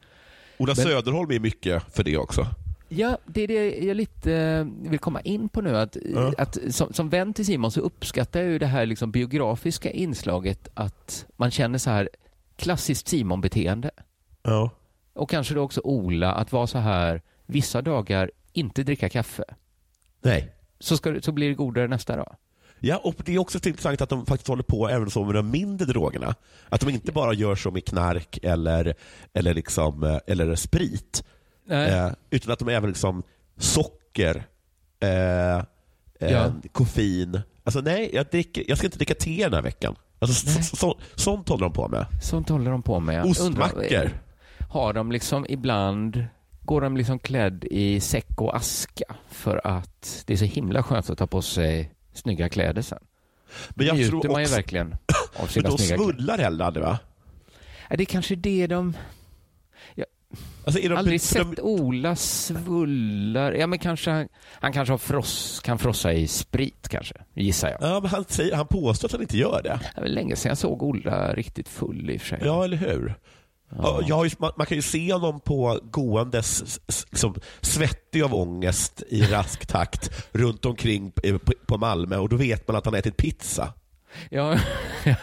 [0.59, 2.47] Ola Men- Söderholm är mycket för det också.
[2.89, 5.77] Ja, det är det jag lite eh, vill komma in på nu.
[5.77, 6.33] Att, Ja.
[6.39, 10.69] att som, som vän till Simon så uppskattar jag ju det här liksom biografiska inslaget
[10.75, 12.09] att man känner så här
[12.57, 13.91] klassiskt Simon-beteende.
[14.43, 14.71] Ja.
[15.13, 19.45] Och kanske då också Ola, att vara så här vissa dagar inte dricka kaffe.
[20.23, 20.53] Nej.
[20.81, 22.37] Så, ska, så blir det godare nästa dag.
[22.81, 25.51] Ja, och det är också intressant att de faktiskt håller på även så med de
[25.51, 26.35] mindre drogerna.
[26.69, 28.95] Att de inte bara gör så med knark eller,
[29.35, 31.25] eller, liksom, eh, eller sprit,
[31.71, 33.23] eh, utan att de även liksom
[33.57, 34.47] socker,
[35.01, 35.63] eh, eh,
[36.19, 36.53] Ja.
[36.73, 37.41] koffein.
[37.65, 39.97] Alltså nej, jag, dricker, jag ska inte dricka te den här veckan.
[40.19, 42.07] Alltså, så, så, sånt håller de på med.
[42.23, 43.25] Sånt håller de på med.
[43.25, 44.11] Ostmackor.
[44.71, 46.25] Har de liksom ibland,
[46.63, 51.11] går de liksom klädd i säck och aska för att det är så himla skönt
[51.11, 52.99] att ta på sig snygga kläder sen.
[53.71, 54.93] Men jag njuter tror man ju också- verkligen
[55.37, 56.13] av Men sina de snygga kläder.
[56.13, 56.99] svullar heller aldrig va?
[57.91, 58.97] Ja, det är kanske det de...
[60.65, 63.53] Alltså, är de, Aldrig de, sett Ola svullar.
[63.53, 67.91] Ja, men kanske han, han kanske har fross, kan frossa i sprit kanske, gissar jag.
[67.91, 69.81] Ja, men han, säger, han påstår att han inte gör det.
[69.95, 72.39] Det var länge sedan jag såg Ola riktigt full i och för sig.
[72.45, 73.15] Ja, eller hur?
[73.77, 74.01] Ja.
[74.07, 79.23] Jag ju, man, man kan ju se honom på gåendes liksom, svettig av ångest i
[79.31, 83.75] rask takt runt omkring på, på- Malmö och då vet man att han ätit pizza.
[84.31, 84.59] Ja.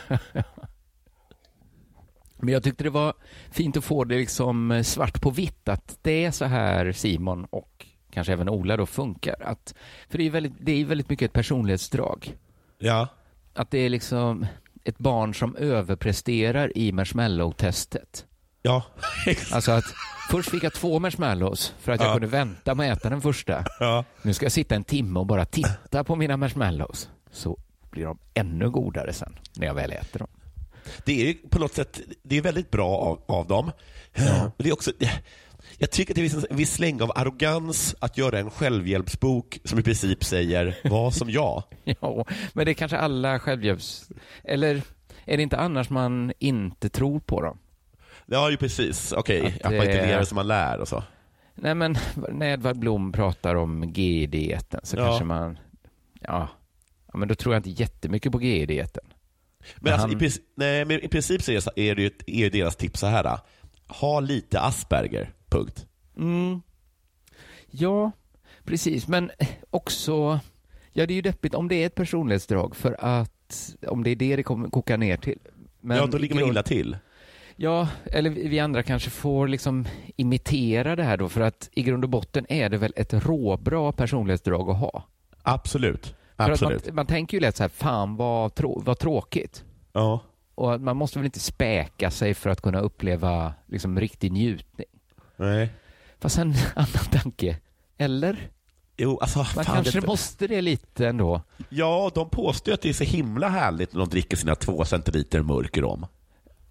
[2.38, 3.14] Men jag tyckte det var
[3.52, 7.86] fint att få det liksom svart på vitt att det är så här Simon och
[8.12, 9.36] kanske även Ola då funkar.
[9.42, 9.76] Att,
[10.10, 12.38] för det är, väldigt, det är väldigt mycket ett personlighetsdrag.
[12.78, 13.08] Ja.
[13.54, 14.46] Att det är liksom
[14.84, 18.26] ett barn som överpresterar i marshmallow-testet.
[18.66, 18.84] Ja.
[19.52, 19.84] Alltså att
[20.32, 22.14] först fick jag två marshmallows för att jag Ja.
[22.14, 23.64] kunde vänta med att äta den första.
[23.80, 24.04] ja.
[24.22, 27.10] Nu ska jag sitta en timme och bara titta på mina marshmallows.
[27.32, 27.58] Så
[27.92, 30.28] blir de ännu godare sen när jag väl äter dem.
[31.06, 33.72] Det är på något sätt det är väldigt bra av, av dem.
[34.14, 34.92] Men Det är också,
[35.78, 39.80] jag tycker att det finns en viss släng av arrogans att göra en självhjälpsbok som
[39.80, 41.64] i princip säger vad som jag.
[42.02, 44.10] Ja, men det är kanske alla självhjälps...
[44.44, 44.82] Eller
[45.26, 47.58] är det inte annars man inte tror på dem?
[48.26, 49.12] Ja, ju precis.
[49.12, 51.04] Okej, Att att, man inte lever som man lär och så.
[51.56, 51.96] Nej, men
[52.32, 55.06] när Edvard Blom pratar om GI-dieten så Ja.
[55.06, 55.60] kanske man...
[56.22, 56.48] Ja.
[57.12, 59.04] ja, men då tror jag inte jättemycket på GI-dieten.
[59.80, 62.76] Men, alltså, han- i, princip, nej, men i princip så är, det ju, är deras
[62.76, 63.40] tips så här.
[63.88, 65.86] Ha lite Asperger, punkt.
[66.18, 66.62] Mm.
[67.72, 68.12] Ja,
[68.64, 69.08] precis.
[69.08, 69.32] Men
[69.70, 70.40] också...
[70.94, 74.16] Ja, det är ju deppigt om det är ett personlighetsdrag för att om det är
[74.16, 75.40] det det kommer koka ner till.
[75.82, 76.98] Men ja, då ligger man grund- illa till.
[77.56, 82.04] Ja, eller vi andra kanske får liksom imitera det här då för att i grund
[82.04, 85.04] och botten är det väl ett råbra personlighetsdrag att ha.
[85.42, 86.16] Absolut.
[86.36, 86.86] Absolut.
[86.88, 89.64] man, man tänker ju lätt så här, fan vad, trå- vad tråkigt.
[89.94, 90.20] Ja.
[90.56, 94.88] Och man måste väl inte späka sig för att kunna uppleva liksom riktig njutning.
[95.36, 95.70] Nej.
[96.20, 97.58] Fast en annan tanke,
[97.98, 98.50] eller?
[98.98, 101.42] Jo, alltså, Man kanske det, måste det lite ändå.
[101.70, 105.42] Ja, de påstår att det är så himla härligt när de dricker sina två centiliter
[105.42, 106.06] mörk rom.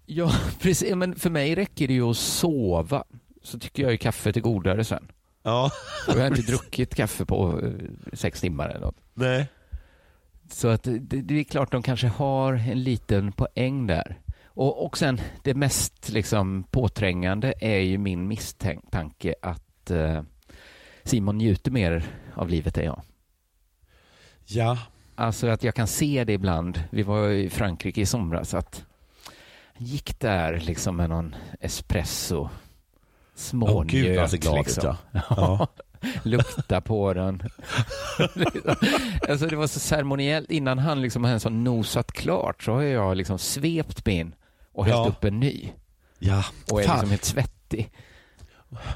[0.05, 0.95] Ja, precis.
[0.95, 3.03] Men för mig räcker det ju att sova.
[3.43, 5.11] Så tycker jag ju kaffet är godare sen.
[5.43, 5.71] Ja.
[6.07, 7.71] Och jag har inte druckit kaffe på eh,
[8.13, 8.97] sex timmar eller något.
[9.13, 9.47] Nej.
[10.49, 14.19] Så att det, det är klart de kanske har en liten poäng där.
[14.45, 20.21] Och, och sen det mest liksom påträngande är ju min misstanke att eh,
[21.03, 23.01] Simon njuter mer av livet än jag.
[24.45, 24.77] Ja.
[25.15, 26.83] Alltså att jag kan se det ibland.
[26.89, 28.53] Vi var i Frankrike i somras.
[28.53, 28.85] Att
[29.77, 32.49] gick där liksom med någon espresso.
[33.61, 34.95] Åh, gud, vad Smånjöt glad liksom.
[35.11, 35.21] ja.
[35.29, 35.67] Ja.
[36.23, 37.41] Lukta på den.
[39.29, 40.51] alltså det var så ceremoniellt.
[40.51, 44.35] Innan han liksom ens har nosat klart så har jag liksom svept min
[44.73, 45.07] och hällt Ja.
[45.07, 45.69] upp en ny.
[46.19, 46.43] Ja.
[46.71, 46.93] Och är Fan.
[46.95, 47.91] liksom helt svettig.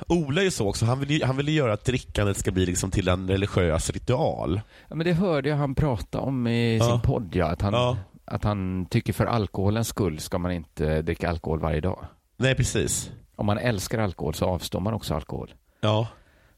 [0.07, 2.91] Ola är så också, han vill ju, han vill göra att drickandet ska bli liksom
[2.91, 4.61] till en religiös ritual.
[4.87, 6.89] Ja, men det hörde jag han prata om i Ja.
[6.91, 7.97] sin podd, ja, att, han, Ja.
[8.29, 12.05] Att han tycker för alkoholens skull ska man inte dricka alkohol varje dag.
[12.37, 13.11] Nej, precis.
[13.35, 15.53] Om man älskar alkohol så avstår man också alkohol.
[15.81, 16.07] Ja.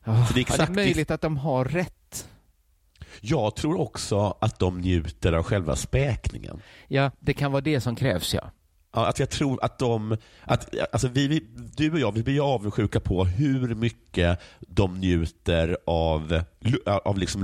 [0.05, 2.27] Så det är exakt- det är möjligt att de har rätt.
[3.21, 6.61] Jag tror också att de njuter av själva späkningen.
[6.87, 8.51] Ja, det kan vara det som krävs, ja.
[8.93, 11.39] Ja, att jag tror att de, att, alltså vi, vi,
[11.75, 16.41] du och jag, vi blir ju avundsjuka på hur mycket de njuter av,
[16.85, 17.43] av liksom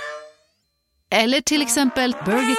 [1.13, 2.55] eller till exempel Burger...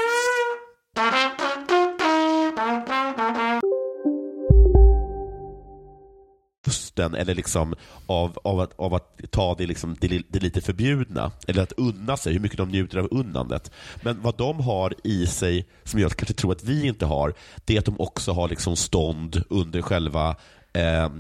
[6.67, 7.75] lusten eller liksom
[8.07, 12.17] av, av, att, av att ta det, liksom, det, det lite förbjudna, eller att unna
[12.17, 13.71] sig, hur mycket de njuter av unnandet.
[14.03, 17.35] Men vad de har i sig, som jag kanske tror att vi inte har,
[17.65, 20.37] det är att de också har liksom stånd under själva
[20.73, 21.11] eh,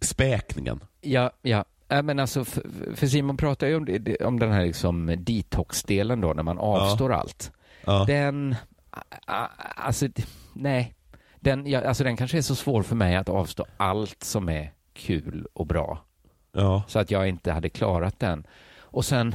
[0.00, 0.80] späkningen.
[1.00, 1.64] Ja, ja.
[1.96, 2.62] Äh, men alltså, för,
[2.96, 7.12] för Simon pratar ju om, det- om den här liksom detox-delen då, när man avstår
[7.12, 7.52] allt.
[7.84, 8.04] Ja.
[8.06, 8.54] Den,
[9.76, 10.06] alltså,
[10.52, 10.94] nej.
[11.40, 14.72] Den, ja, alltså, den kanske är så svår för mig att avstå allt som är
[14.94, 16.04] kul och bra.
[16.52, 16.82] Ja.
[16.88, 18.46] Så att jag inte hade klarat den.
[18.78, 19.34] Och sen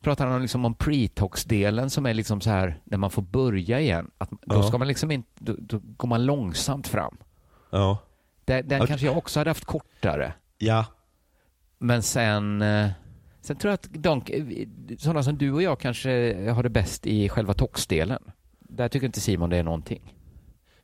[0.00, 4.10] pratar han liksom om pretox-delen som är liksom så här, när man får börja igen.
[4.18, 4.62] Att då Ja.
[4.62, 7.16] ska man liksom inte, då, då går man långsamt fram.
[7.70, 7.98] Ja.
[8.44, 8.88] Den, den Okej.
[8.88, 10.32] kanske jag också hade haft kortare.
[10.58, 10.84] Ja.
[11.78, 12.88] Men sen, eh,
[13.40, 14.22] sen tror jag att de,
[14.98, 16.10] sådana som du och jag kanske
[16.50, 18.22] har det bäst i själva toxdelen.
[18.58, 20.14] Där tycker inte Simon det är någonting.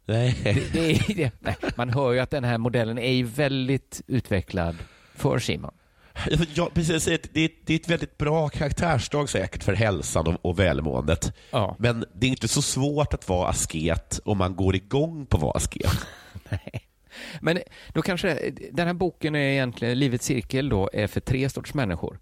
[0.06, 0.38] Nej.
[0.72, 4.76] Det, är, det, nej, man hör ju att den här modellen är väldigt utvecklad
[5.14, 5.74] för Simon.
[6.54, 7.04] Ja, precis.
[7.04, 7.28] Det är, ett,
[7.66, 11.32] det, är, ett väldigt bra karaktärsdrag säkert för hälsan och, och välmåendet.
[11.50, 11.76] Ja.
[11.78, 15.42] Men det är inte så svårt att vara asket om man går igång på att
[15.42, 16.06] vara asket.
[17.40, 17.58] Men
[17.92, 22.18] då kanske, den här boken är egentligen, Livets cirkel då, är för tre sorts människor.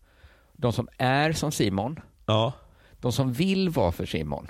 [0.53, 2.53] De som är som Simon, Ja.
[3.01, 4.47] de som vill vara för Simon,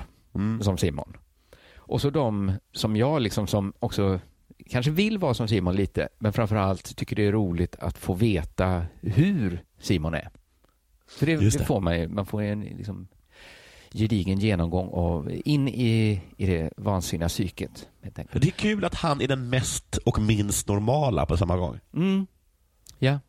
[0.60, 1.16] som Simon.
[1.76, 4.20] Och så de som jag liksom som också
[4.70, 8.84] kanske vill vara som Simon lite, men framförallt tycker det är roligt att få veta
[9.00, 10.30] hur Simon är.
[11.06, 11.58] För det, det.
[11.58, 11.64] det.
[11.64, 13.08] får man ju, man får en liksom
[13.94, 17.88] gedigen genomgång av, in i, i det vansinniga psyket.
[18.32, 21.78] Det är kul att han är den mest och minst normala på samma gång.
[21.94, 22.26] Mm.
[22.98, 23.20] Ja.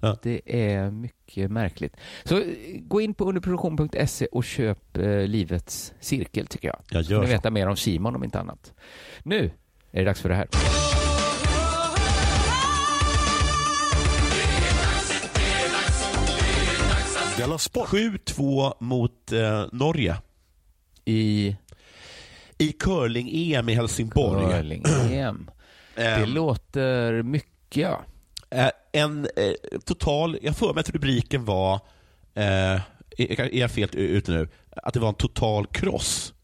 [0.00, 0.16] Ja.
[0.22, 1.96] Det är mycket märkligt.
[2.24, 2.42] Så
[2.80, 6.78] gå in på underproduktion.se och köp eh, Livets cirkel tycker jag.
[6.90, 7.32] Jag Så gör ni så.
[7.32, 8.72] veta mer om Simon om inte annat.
[9.22, 9.44] Nu
[9.90, 10.48] är det dags för det här.
[17.44, 17.88] Della Sport.
[17.88, 20.16] 7-2 mot eh, Norge
[21.04, 21.56] I
[22.58, 24.52] i curling-EM i Helsingborg.
[24.52, 25.50] curling-EM.
[25.96, 28.00] Det Ehm, låter mycket ja.
[28.50, 31.74] eh, en eh, total, jag får mig att rubriken var,
[32.34, 32.80] eh,
[33.18, 36.34] är, jag fel ute nu, att det var en total kross.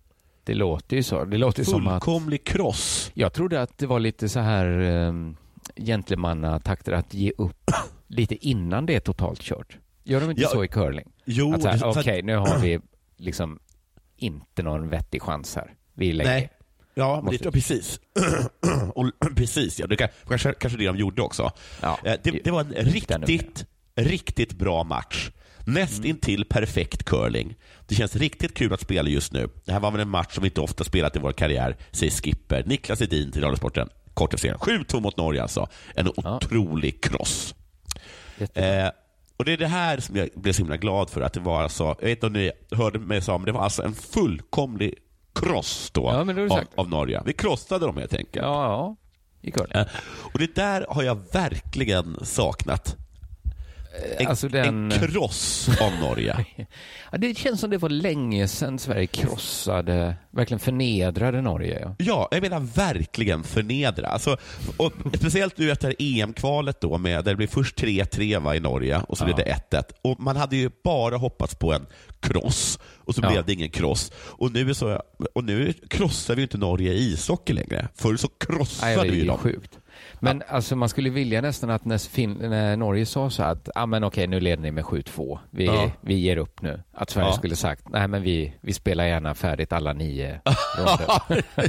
[0.45, 1.25] Det låter ju så.
[1.25, 2.05] Det låter ju som att...
[2.05, 3.11] Fullkomlig kross.
[3.15, 5.37] Jag trodde att det var lite så här um,
[5.77, 7.71] gentlemannatakter att ge upp
[8.07, 9.79] lite innan det är totalt kört.
[10.11, 11.09] Gör de inte Ja, så i curling?
[11.25, 12.81] Jo, Att här, okej, att- nu har vi
[13.17, 13.59] liksom
[14.17, 15.75] inte någon vettig chans här.
[15.95, 16.31] Vi lägger.
[16.31, 16.51] Nej.
[16.95, 18.01] Ja, Måste- det, ja, precis.
[18.95, 19.87] och, precis, ja.
[19.87, 21.51] Det kan, kanske, kanske det de gjorde också.
[21.83, 25.31] Ja, Eh, det, det var en riktigt riktigt, bra match.
[25.67, 26.11] Näst Mm.
[26.11, 27.57] intill perfekt curling.
[27.89, 29.49] Det känns riktigt kul att spela just nu.
[29.65, 32.13] Det här var väl en match som vi inte ofta spelat i vår karriär, säger
[32.13, 33.89] Skipper Niklas Edin till Radiosporten.
[34.15, 34.59] korttidsserien.
[34.59, 35.69] 7-2 mot Norge alltså.
[35.95, 37.55] En otrolig kross.
[38.55, 38.89] Eh,
[39.41, 41.21] och Det är det här som jag blev så himla glad för.
[41.21, 43.61] att det var alltså, Jag vet inte om ni hörde mig säga, men det var
[43.61, 44.95] alltså en fullkomlig
[45.35, 46.21] kross då, Ja,
[46.55, 47.23] av, av Norge.
[47.27, 48.45] Vi krossade dem helt enkelt.
[48.47, 48.97] Ja,
[49.43, 49.49] ja.
[49.49, 49.53] I.
[49.79, 49.87] Eh,
[50.33, 52.97] Och det där har jag verkligen saknat.
[54.19, 56.45] En, alltså den- en kross av Norge.
[57.13, 61.81] Ja, det känns som det var länge sedan Sverige krossade, verkligen förnedrade Norge.
[61.83, 61.95] Ja.
[61.99, 64.07] Ja, jag menar verkligen förnedra.
[64.07, 64.37] Alltså,
[64.77, 69.01] och speciellt nu efter EM-kvalet då, med, där det blev först 3-3 va, i Norge
[69.09, 69.35] och så Ja.
[69.35, 69.83] blev det 1-1.
[70.03, 71.87] Och man hade ju bara hoppats på en
[72.21, 73.31] kross och så Ja.
[73.31, 74.13] blev det ingen kross.
[74.17, 75.03] Och nu, så,
[75.35, 77.89] och nu krossar vi ju inte Norge i ishockey längre.
[77.95, 79.39] Förr så krossade Nej, vi dem.
[79.39, 79.79] sjukt.
[80.21, 83.87] Men alltså, man skulle vilja nästan att när, fin- när Norge sa så att ah,
[83.87, 85.91] men okej, nu leder ni med 7-2, vi, Ja.
[86.01, 86.83] vi ger upp nu.
[86.95, 87.33] Att Sverige Ja.
[87.33, 90.41] skulle sagt nej men vi, vi spelar gärna färdigt alla nio
[90.79, 91.45] ronder.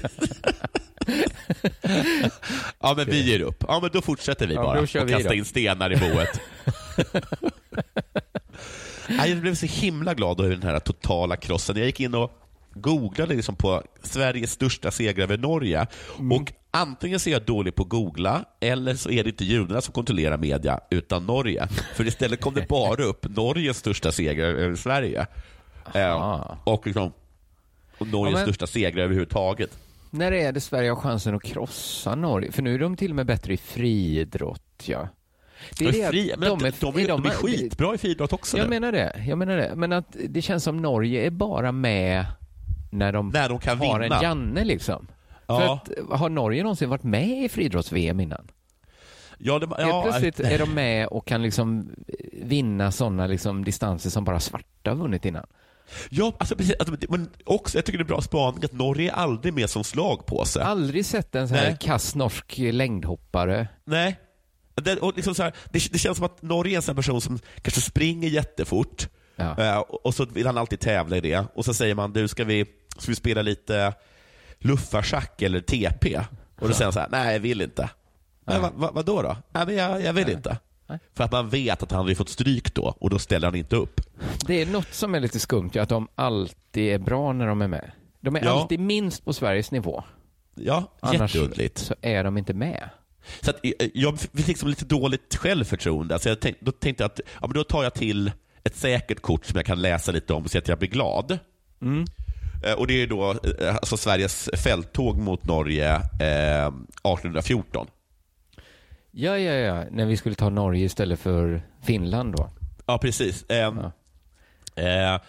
[2.80, 3.64] ja, men vi ger upp.
[3.68, 6.40] Ja, men då fortsätter vi Ja, bara och vi kastar in stenar i boet.
[9.28, 11.78] Jag blev så himla glad över den här totala krossen.
[11.78, 12.32] Jag gick in och
[12.74, 15.88] googlade liksom på Sveriges största seger över Norge.
[16.20, 16.32] Mm.
[16.42, 19.82] Och Antingen så är jag dålig på att googla, eller så är det inte judarna
[19.82, 21.68] som kontrollerar media, utan Norge.
[21.96, 25.28] För istället kom det bara upp Norges största seger över Sverige.
[25.94, 27.12] Eh, och, liksom,
[27.98, 29.78] och Norges Ja, men- största seger överhuvudtaget.
[30.10, 32.52] när är det Sverige har chansen att krossa Norge?
[32.52, 34.84] För nu är de till och med bättre i friidrott.
[34.86, 35.08] Ja.
[35.78, 36.48] Det Men det fri, de, är,
[36.82, 38.70] de, är, de är skitbra i friidrott också Jag nu.
[38.70, 39.24] menar det.
[39.28, 39.74] Jag menar det.
[39.76, 42.26] Men att det känns som Norge är bara med
[42.92, 44.16] när de, När de kan har vinna.
[44.18, 45.08] en Janne liksom.
[45.48, 45.74] Ja.
[45.74, 48.48] Att, har Norge någonsin varit med i friidrotts-VM innan?
[49.38, 51.90] Ja, det, Helt ja, plötsligt är de med och kan liksom
[52.34, 55.46] vinna sådana liksom distanser som bara svarta har vunnit innan.
[56.10, 56.76] Ja, alltså precis.
[56.80, 59.84] Alltså, men också, jag tycker det är bra spaning att Norge är aldrig med som
[59.84, 60.64] slagpåse.
[60.64, 63.68] Aldrig sett en sån här kass norsk längdhoppare.
[63.86, 64.20] Nej.
[64.76, 67.22] Det, och liksom så här, det, det känns som att Norge är en sån person
[67.22, 71.46] som kanske springer jättefort eh, och, och så vill han alltid tävla i det.
[71.56, 72.66] Och så säger man, du ska vi,
[73.02, 73.94] ska vi spela lite
[74.60, 76.22] luffarschack eller TP?
[76.60, 77.90] Och då säger han så här, nej jag vill inte.
[78.46, 79.22] Nej, vad va, vad då?
[79.22, 79.38] då?
[79.52, 80.58] Nej, men jag, jag vill inte.
[81.14, 83.76] För att man vet att han hade fått stryk då och då ställer han inte
[83.76, 84.02] upp.
[84.48, 87.68] Det är något som är lite skumt, att de alltid är bra när de är
[87.68, 87.92] med.
[88.20, 88.52] De är Ja.
[88.62, 90.04] alltid minst på Sveriges nivå.
[90.56, 91.78] Ja, Annars jätteunderligt.
[91.78, 92.90] så är de inte med.
[93.42, 96.14] Så att, eh, jag fick liksom lite dåligt självförtroende.
[96.14, 98.32] Alltså jag tänk, då tänkte jag att ja, men då tar jag till
[98.64, 101.32] ett säkert kort som jag kan läsa lite om så att jag blir glad.
[101.32, 101.38] Eh,
[102.78, 107.88] Och Det är då eh, alltså Sveriges fälttåg mot Norge eh, 1814.
[109.12, 109.86] Ja, ja, ja.
[109.92, 112.50] När vi skulle ta Norge istället för Finland då.
[112.86, 113.46] Ja, precis.
[113.50, 113.80] Ehm,
[114.76, 115.20] eh,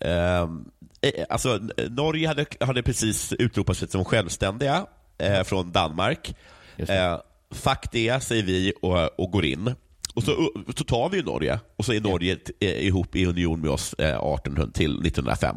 [0.00, 0.64] ehm,
[1.00, 4.86] eh, alltså, Norge hade, hade precis utropat sig som självständiga
[5.18, 6.36] eh, från Danmark.
[6.76, 7.18] Eh,
[7.50, 9.74] fuck det, säger vi och, och går in.
[10.14, 13.70] Och så, så tar vi Norge och så är Norge eh, ihop i union med
[13.70, 15.56] oss eh, 1800 till 1905.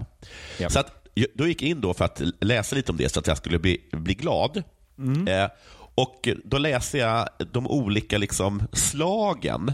[0.69, 0.98] Så att,
[1.33, 3.59] då gick jag in då för att läsa lite om det så att jag skulle
[3.59, 4.63] bli, bli glad.
[5.27, 5.49] Eh,
[5.95, 9.65] och Då läste jag de olika liksom, slagen,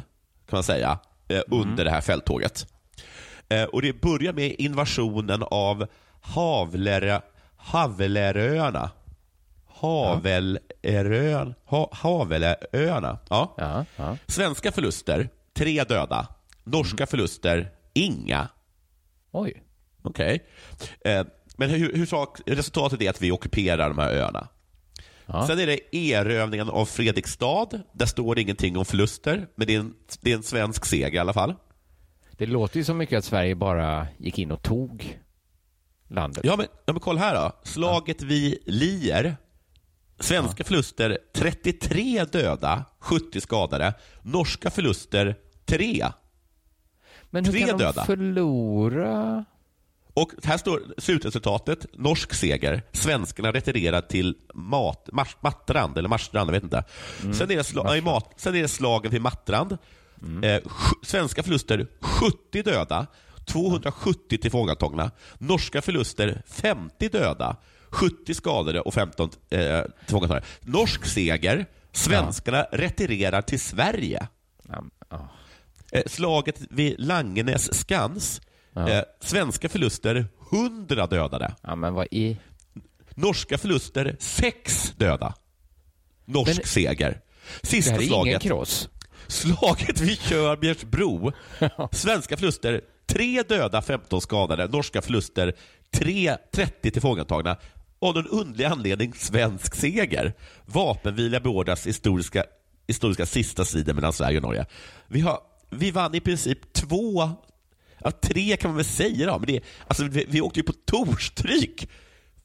[0.49, 2.67] kan man säga, eh, under det här fälttåget.
[3.49, 5.87] Eh, och Det börjar med invasionen av
[6.21, 7.21] Havler,
[7.57, 8.89] Haveleröarna.
[9.67, 13.17] Havelörön, ha, Havelöarna.
[13.29, 13.55] Ja.
[14.27, 16.27] Svenska förluster, tre döda.
[16.63, 18.47] Norska förluster, inga.
[19.31, 19.63] Oj.
[20.05, 20.43] Okej.
[21.05, 21.25] Eh,
[21.57, 24.47] men hur, hur sak, resultatet är att vi ockuperar de här öarna.
[25.47, 27.69] Sen är det erövringen av Fredrikstad.
[27.93, 31.13] Där står det ingenting om förluster, men det är en, det är en svensk seger
[31.13, 31.55] i alla fall.
[32.31, 35.19] Det låter ju så mycket att Sverige bara gick in och tog
[36.07, 36.45] landet.
[36.45, 37.51] Ja, men, ja, men kolla här då.
[37.63, 39.37] Slaget vid Lier.
[40.19, 43.93] Svenska förluster 33 döda, 70 skadade.
[44.21, 46.05] Norska förluster 3.
[47.29, 48.05] Men hur tre kan de döda.
[48.05, 49.45] förlora?
[50.15, 51.85] Och här står slutresultatet.
[51.93, 52.83] Norsk seger.
[52.91, 56.83] Svenskarna retirerar till mat, mars, Mattrand, eller Marstrand, jag vet inte.
[57.33, 59.71] sen, är det sla, mat, sen är det slagen vid Mattrand.
[60.21, 63.07] Eh, sj- svenska förluster 70 döda,
[63.45, 65.11] 270 tillfångatagna.
[65.37, 67.55] Norska förluster 50 döda,
[67.89, 70.41] 70 skadade och 15 eh, tillfångatagna.
[70.61, 71.65] Norsk seger.
[71.91, 74.27] Svenskarna retirerar till Sverige.
[75.91, 78.41] Eh, slaget vid Langenäs skans.
[78.75, 81.55] Eh, svenska förluster 100 dödade.
[81.61, 82.37] Ja, men vad i?
[83.15, 85.33] Norska förluster 6 döda.
[86.25, 87.21] Norsk Men- seger.
[87.63, 88.27] Sista Det här är slaget.
[88.27, 88.89] ingen kross.
[89.27, 91.31] Slaget vid Körbjärsbro.
[91.91, 94.67] Svenska förluster 3 döda, 15 skadade.
[94.67, 95.53] Norska förluster
[95.93, 97.57] 3, 30 tillfångatagna.
[97.99, 100.33] Av någon underlig anledning svensk seger.
[100.65, 102.43] Vapenvila beordras historiska,
[102.87, 104.65] historiska sista striden mellan Sverige och Norge.
[105.07, 107.29] Vi, har, vi vann i princip två,
[108.05, 110.73] ja, tre kan man väl säga då, men det, alltså, vi, vi åkte ju på
[110.85, 111.89] torstryk.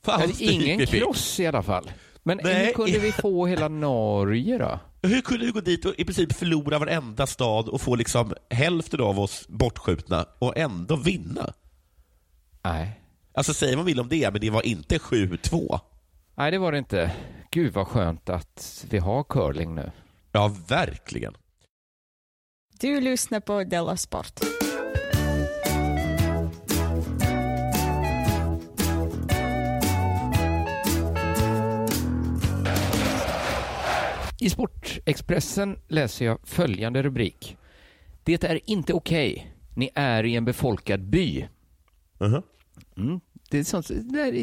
[0.03, 1.91] Fan, ingen kross i alla fall.
[2.23, 2.67] Men Nej.
[2.67, 4.81] hur kunde vi få hela Norge då?
[5.03, 9.01] Hur kunde vi gå dit och i princip förlora varenda stad och få liksom hälften
[9.01, 11.53] av oss bortskjutna och ändå vinna?
[12.63, 13.01] Nej.
[13.35, 15.81] Alltså säger man vill om det, men det var inte 7-2.
[16.35, 17.13] Nej, det var det inte.
[17.51, 19.91] Gud vad skönt att vi har curling nu.
[20.33, 21.35] Ja, verkligen.
[22.81, 24.41] Du lyssnar på Della Sport.
[34.41, 37.57] I Sportexpressen läser jag följande rubrik.
[38.25, 39.55] Det är inte okej.
[39.77, 41.47] Ni är i en befolkad by.
[42.97, 43.21] Mm.
[43.51, 43.91] Det är sånt,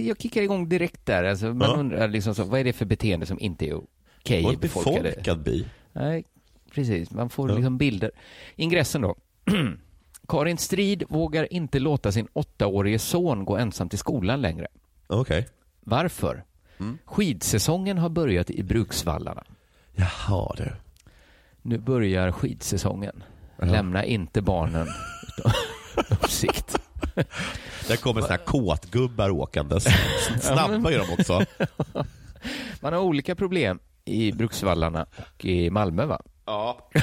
[0.07, 1.23] jag kickar igång direkt där.
[1.23, 1.75] Alltså, man Ja.
[1.75, 3.73] undrar liksom så, vad är det för beteende som inte är
[4.19, 5.01] okej Och i befolkade...
[5.09, 5.65] befolkad by.
[5.93, 6.23] Nej,
[6.71, 7.11] precis.
[7.11, 7.55] Man får Ja.
[7.55, 8.11] liksom bilder.
[8.55, 9.15] Ingressen då.
[10.27, 14.67] Karin Strid vågar inte låta sin åttaårige son gå ensam till skolan längre.
[15.07, 15.47] Okej.
[15.81, 16.43] Varför?
[16.79, 16.97] Mm.
[17.05, 19.43] Skidsäsongen har börjat i Bruksvallarna.
[19.97, 20.71] Jaha du.
[21.61, 23.23] Nu börjar skidsäsongen.
[23.59, 23.65] Ja.
[23.65, 24.87] Lämna inte barnen
[25.27, 25.51] utan
[26.19, 26.77] uppsikt.
[27.87, 29.83] Där kommer såna här kåtgubbar åkandes.
[30.41, 31.45] Snabba är de också.
[32.81, 36.21] Man har olika problem i Bruksvallarna och i Malmö va?
[36.45, 36.89] Ja.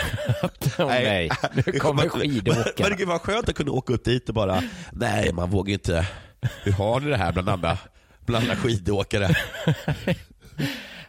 [0.79, 2.89] Åh nej, nu kommer skidåkarna.
[2.89, 6.09] Men gud vad skönt att kunna åka upp dit och bara, nej man vågar inte.
[6.63, 7.79] Hur har ni det här bland andra,
[8.27, 9.29] bland andra skidåkare?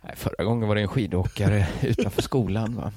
[0.05, 2.91] Nej, förra gången var det en skidåkare utanför skolan va?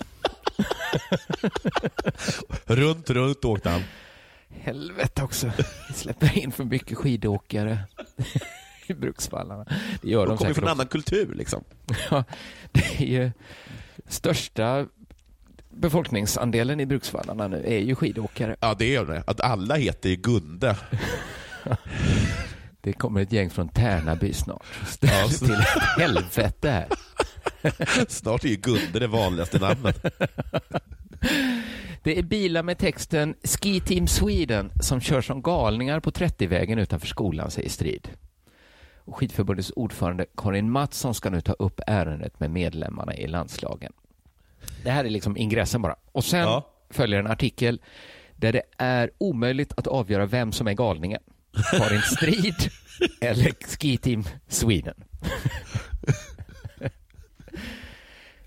[2.67, 3.83] Runt, runt åkte han.
[4.49, 5.51] Helvete också.
[5.89, 7.79] Vi släpper in för mycket skidåkare
[8.87, 9.67] i Bruksvallarna.
[10.03, 11.65] Det gör de, De kommer från en annan kultur liksom.
[12.11, 12.25] Ja,
[12.73, 13.31] det är ju
[14.09, 14.87] största
[15.71, 18.57] befolkningsandelen i Bruksvallarna nu är ju skidåkare.
[18.61, 19.23] Ja det är det.
[19.27, 20.77] Att alla heter ju Gunde.
[22.81, 24.65] Det kommer ett gäng från Tärnaby snart.
[24.87, 26.89] Ställ till ett helvete här.
[28.09, 30.05] Snart är ju Gunde det vanligaste namnet.
[32.03, 37.07] Det är bilar med texten Ski Team Sweden som kör som galningar på 30-vägen utanför
[37.07, 38.09] skolan, säger Strid.
[38.97, 43.93] Och Skidförbundets ordförande Karin Mattsson ska nu ta upp ärendet med medlemmarna i landslagen.
[44.85, 45.97] Det här är liksom ingressen bara.
[46.13, 46.71] Och sen Ja.
[46.91, 47.81] följer en artikel
[48.37, 51.21] där det är omöjligt att avgöra vem som är galningen.
[51.71, 52.71] Karin Strid
[53.21, 54.95] eller Ski Team Sweden.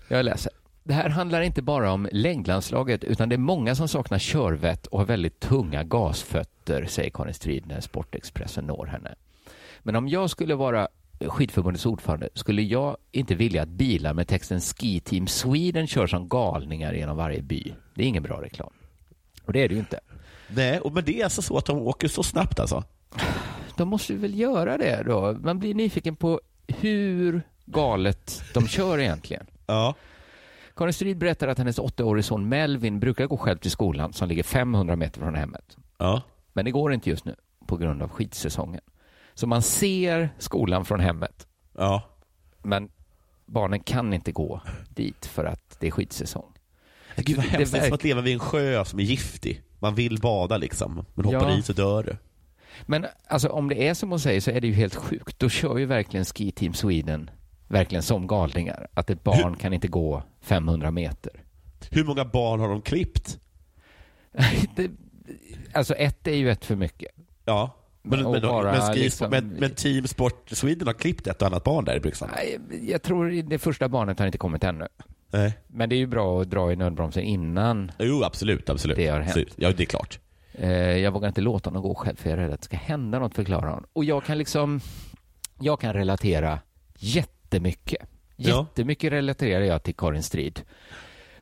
[0.08, 0.52] Jag läser.
[0.84, 4.98] Det här handlar inte bara om längdlandslaget utan det är många som saknar körvett och
[4.98, 9.14] har väldigt tunga gasfötter, säger Karin Strid när Sportexpressen når henne.
[9.82, 10.88] Men om jag skulle vara
[11.20, 16.28] skidförbundets ordförande skulle jag inte vilja att bilar med texten Ski Team Sweden kör som
[16.28, 17.74] galningar genom varje by.
[17.94, 18.72] Det är ingen bra reklam.
[19.44, 20.00] Och det är det ju inte.
[20.54, 22.84] Nej, och men det är alltså så att de åker så snabbt alltså?
[23.76, 25.32] De måste väl göra det då.
[25.42, 29.46] Man blir nyfiken på hur galet de kör egentligen.
[29.66, 29.94] Ja.
[30.76, 34.42] Karin Strid berättar att hennes åttaårige son Melvin brukar gå själv till skolan som ligger
[34.42, 35.76] 500 meter från hemmet.
[35.98, 36.22] Ja.
[36.52, 37.34] Men det går inte just nu
[37.66, 38.80] på grund av skidsäsongen.
[39.34, 41.46] Så man ser skolan från hemmet.
[41.78, 42.02] Ja.
[42.62, 42.88] Men
[43.46, 46.52] barnen kan inte gå dit för att det är skidsäsong.
[47.16, 47.72] Gud vad Det- hemskt.
[47.72, 49.62] Det är som att leva vid en sjö som är giftig.
[49.82, 51.58] Man vill bada liksom, men hoppar Ja.
[51.58, 52.16] i så dör du.
[52.86, 55.38] Men alltså, om det är som hon säger så är det ju helt sjukt.
[55.38, 57.30] Då kör ju verkligen Ski Team Sweden
[57.68, 58.86] verkligen som galningar.
[58.94, 61.32] Att ett barn kan inte gå 500 meter.
[61.90, 63.38] Hur många barn har de klippt?
[64.76, 64.90] det,
[65.72, 67.10] alltså ett är ju ett för mycket.
[67.44, 67.70] Ja.
[68.02, 71.48] Men, men, bara men, ski, liksom- men, men Team Sport Sweden har klippt ett och
[71.48, 72.32] annat barn där i Brukshand.
[72.34, 72.58] Nej,
[72.90, 74.88] Jag tror det första barnet har inte kommit ännu.
[75.32, 75.58] Nej.
[75.66, 78.70] Men det är ju bra att dra i nödbromsen innan Jo, absolut.
[78.70, 78.96] absolut.
[78.96, 79.28] det har hänt.
[79.28, 79.54] Absolut.
[79.56, 80.18] Ja, det är klart.
[80.52, 82.76] Eh, Jag vågar inte låta honom gå själv för jag är rädd att det ska
[82.76, 83.84] hända något, förklarar han.
[83.92, 84.80] Och jag kan liksom,
[85.60, 86.58] jag kan relatera
[86.98, 88.08] jättemycket.
[88.36, 88.66] Ja.
[88.68, 90.60] Jättemycket relaterar jag till Karin Strid.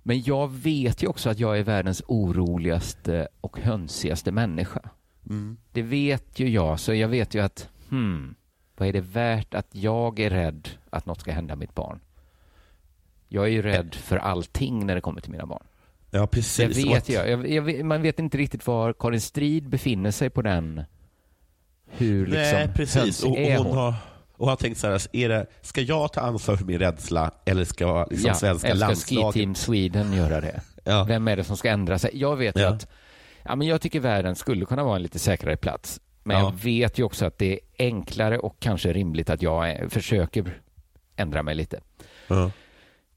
[0.02, 4.80] Men jag vet ju också att jag är världens oroligaste och hönsigaste människa.
[5.28, 5.56] Mm.
[5.72, 8.34] Det vet ju jag, så jag vet ju att, hmm,
[8.76, 12.00] vad är det värt att jag är rädd att något ska hända mitt barn?
[13.32, 15.62] Jag är ju rädd för allting när det kommer till mina barn.
[16.10, 16.76] Ja, precis.
[16.76, 17.30] Det vet jag.
[17.30, 20.84] jag, jag man vet inte riktigt var Karin Strid befinner sig på den.
[21.90, 23.22] Hur liksom Nej, precis.
[23.22, 23.76] Och, och hon, hon?
[23.76, 23.94] har,
[24.36, 27.64] och har tänkt så här, är det, ska jag ta ansvar för min rädsla eller
[27.64, 29.34] ska liksom ja, svenska eller ska landslaget...
[29.34, 30.60] Ski Team Sweden göra det?
[31.06, 32.10] Vem är det som ska ändra sig?
[32.14, 32.68] Jag vet Ja.
[32.68, 32.88] att
[33.42, 36.42] ja, men jag tycker världen skulle kunna vara en lite säkrare plats Men Ja.
[36.42, 40.60] jag vet ju också att det är enklare och kanske rimligt att jag eh, försöker
[41.16, 41.80] ändra mig lite.
[42.28, 42.50] Ja.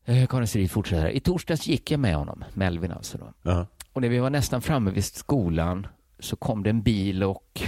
[0.06, 1.10] Eh, Karin Strid fortsätter.
[1.10, 3.34] I torsdags gick jag med honom, Melvin alltså då.
[3.52, 3.68] Ja.
[3.94, 5.88] Och när vi var nästan framme vid skolan
[6.20, 7.62] så kom det en bil och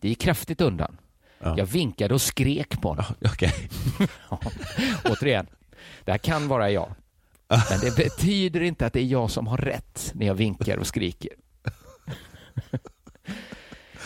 [0.00, 0.96] det gick kraftigt undan.
[1.38, 1.54] Ja.
[1.58, 3.04] Jag vinkade och skrek på honom.
[3.24, 3.52] Okej.
[4.30, 4.40] Ja,
[5.04, 5.46] Återigen,
[6.04, 6.94] det här kan vara jag.
[7.48, 10.86] Men det betyder inte att det är jag som har rätt när jag vinkar och
[10.86, 11.30] skriker.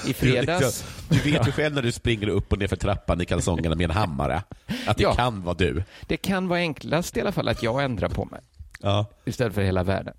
[0.07, 0.85] I fredags...
[1.09, 3.75] Du, du vet ju själv när du springer upp och ner för trappan i kalsongerna
[3.77, 4.43] med en hammare,
[4.87, 5.15] att det Ja.
[5.15, 5.83] kan vara du.
[6.07, 8.41] Det kan vara enklast i alla fall att jag ändrar på mig
[8.81, 9.07] Ja.
[9.25, 10.15] istället för hela världen.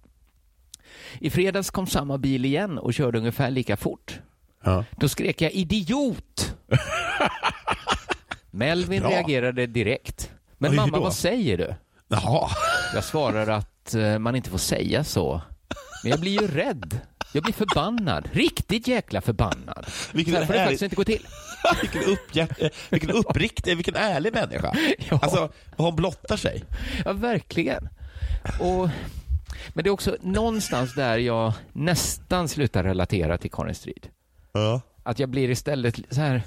[1.20, 4.20] I fredags kom samma bil igen och körde ungefär lika fort.
[4.64, 4.84] Ja.
[4.92, 6.54] Då skrek jag idiot.
[8.52, 9.10] Melvin Bra.
[9.12, 10.32] reagerade direkt.
[10.58, 11.04] Men Oj, mamma, då?
[11.04, 11.76] vad säger du?
[12.08, 12.50] Jaha.
[12.94, 15.42] Jag svarar att eh, man inte får säga så.
[16.04, 17.00] Men jag blir ju rädd.
[17.34, 18.30] Jag blir förbannad.
[18.32, 19.86] Riktigt jäkla förbannad.
[20.14, 21.28] Vilken så här får det faktiskt inte gå till.
[21.82, 24.76] vilken, eh, vilken uppriktig, vilken ärlig människa.
[25.10, 25.20] Ja.
[25.22, 26.64] Alltså, hon blottar sig.
[27.06, 27.90] Ja, verkligen.
[28.60, 28.90] Och,
[29.74, 34.08] men det är också någonstans där jag nästan slutar relatera till Karin Strid.
[34.52, 34.82] Ja.
[35.04, 36.42] Att jag blir istället så här,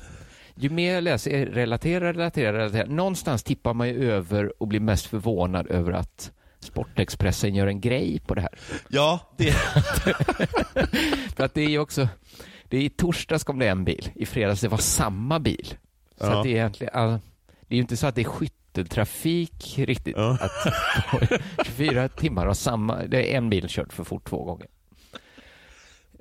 [0.54, 5.06] ju mer jag läser relatera, relatera, relatera, någonstans tippar man ju över och blir mest
[5.06, 8.58] förvånad över att Sportexpressen gör en grej på det här.
[8.88, 9.44] Ja, det...
[11.40, 12.08] För att det är ju också,
[12.68, 15.66] det är i torsdags kom det en bil, i fredags det var samma bil.
[16.16, 16.38] Så Ja.
[16.38, 17.06] att det är egentligen, ja,
[17.68, 20.16] det är ju inte så att det är skytteltrafik riktigt.
[20.16, 20.38] Ja.
[20.40, 20.72] Att
[21.56, 24.66] på 24 timmar har samma, det är en bil kört för fort två gånger.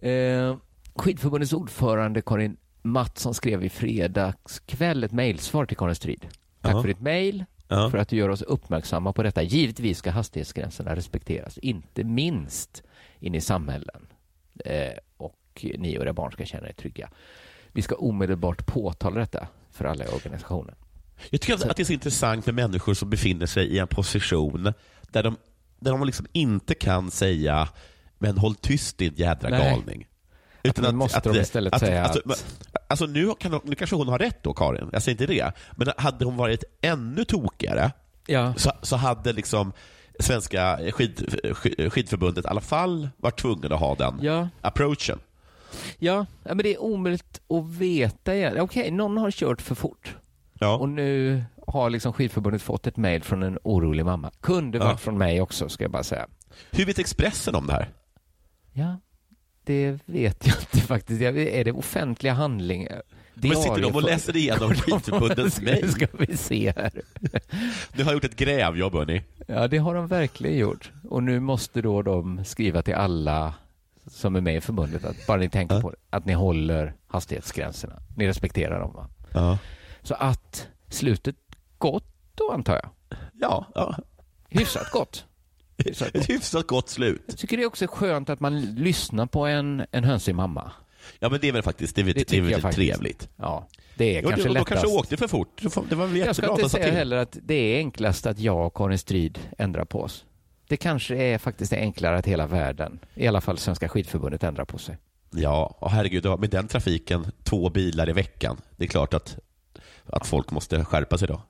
[0.02, 0.58] Eh,
[0.96, 6.28] Skidförbundets ordförande Karin Mattsson skrev i fredags kväll ett mejlsvar till Karin Strid.
[6.62, 6.82] Tack Ja.
[6.82, 9.42] för ditt mejl, för att du gör oss uppmärksamma på detta.
[9.44, 12.84] Givetvis ska hastighetsgränserna respekteras, inte minst
[13.20, 14.08] in i samhällen.
[14.66, 14.92] Eh,
[15.64, 17.10] och ni och era barn ska känna er trygga.
[17.72, 20.76] Vi ska omedelbart påtala detta för alla i organisationen.
[21.30, 23.88] Jag tycker att, att det är så intressant med människor som befinner sig i en
[23.88, 24.74] position
[25.12, 25.38] där de,
[25.80, 27.70] där de liksom inte kan säga
[28.18, 29.60] men håll tyst din jädra Nej.
[29.72, 30.08] galning.
[30.64, 32.36] Att nu måste de istället säga alltså, att- men-
[32.88, 34.90] alltså nu, kan, nu kanske hon har rätt då, Karin.
[34.94, 35.52] Jag säger inte det.
[35.76, 37.92] Men hade hon varit ännu tokigare
[38.28, 38.54] Ja.
[38.58, 39.74] så, så hade liksom
[40.20, 44.50] Svenska skid, skid, skidförbundet i alla fall varit tvungen att ha den Ja.
[44.62, 45.20] approachen.
[45.98, 48.62] Ja, ja, men det är omöjligt att veta.
[48.62, 50.16] Okej, någon har kört för fort.
[50.60, 50.78] Ja.
[50.78, 54.32] Och nu har liksom skidförbundet fått ett mejl från en orolig mamma.
[54.42, 54.84] Kunde Ja.
[54.86, 56.28] varit från mig också, ska jag bara säga.
[56.72, 57.90] Hur vet Expressen om det här?
[58.74, 59.00] Ja,
[59.64, 61.22] det vet jag inte faktiskt.
[61.22, 63.02] Är det offentliga handlingar?
[63.34, 65.92] Men sitter de och läser igenom skidförbundets mejl?
[65.92, 66.92] ska vi se här.
[67.98, 69.22] Ni har gjort ett grävjobb, hörni.
[69.48, 70.92] Ja, det har de verkligen gjort.
[71.10, 73.54] Och nu måste då de skriva till alla
[74.10, 77.94] som är med i förbundet att bara ni tänker på det, att ni håller hastighetsgränserna.
[78.18, 78.94] Ni respekterar dem.
[78.94, 79.08] Va?
[79.34, 79.58] Ja.
[80.02, 81.36] Så att slutet
[81.78, 82.06] gott
[82.36, 82.90] då antar jag.
[83.34, 83.96] Ja, ja.
[84.50, 85.26] Hyfsat gott.
[85.78, 86.30] Hyfsat Ett gott.
[86.30, 87.24] hyfsat gott slut.
[87.28, 90.72] Jag tycker det är också skönt att man lyssnar på en, en hönsig mamma.
[91.20, 93.30] Ja, men det är väl faktiskt det är, Det det är väl jag trevligt.
[93.36, 94.70] Ja, det är Jo, kanske de, de lättast.
[94.70, 95.62] kanske åkte för fort.
[95.62, 96.94] Det Det var väl Jag jättebra ska att inte de säga till.
[96.94, 100.26] heller att det är enklast att jag och Karin Strid ändrar på oss.
[100.70, 104.78] Det kanske är faktiskt enklare att hela världen, i alla fall Svenska skidförbundet, ändrar på
[104.78, 104.98] sig.
[105.32, 108.58] Ja, och herregud, med den trafiken, två bilar i veckan.
[108.78, 109.38] Det är klart att,
[110.06, 111.42] att folk måste skärpa sig då.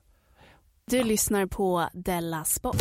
[0.90, 2.76] Du lyssnar på Della Sport.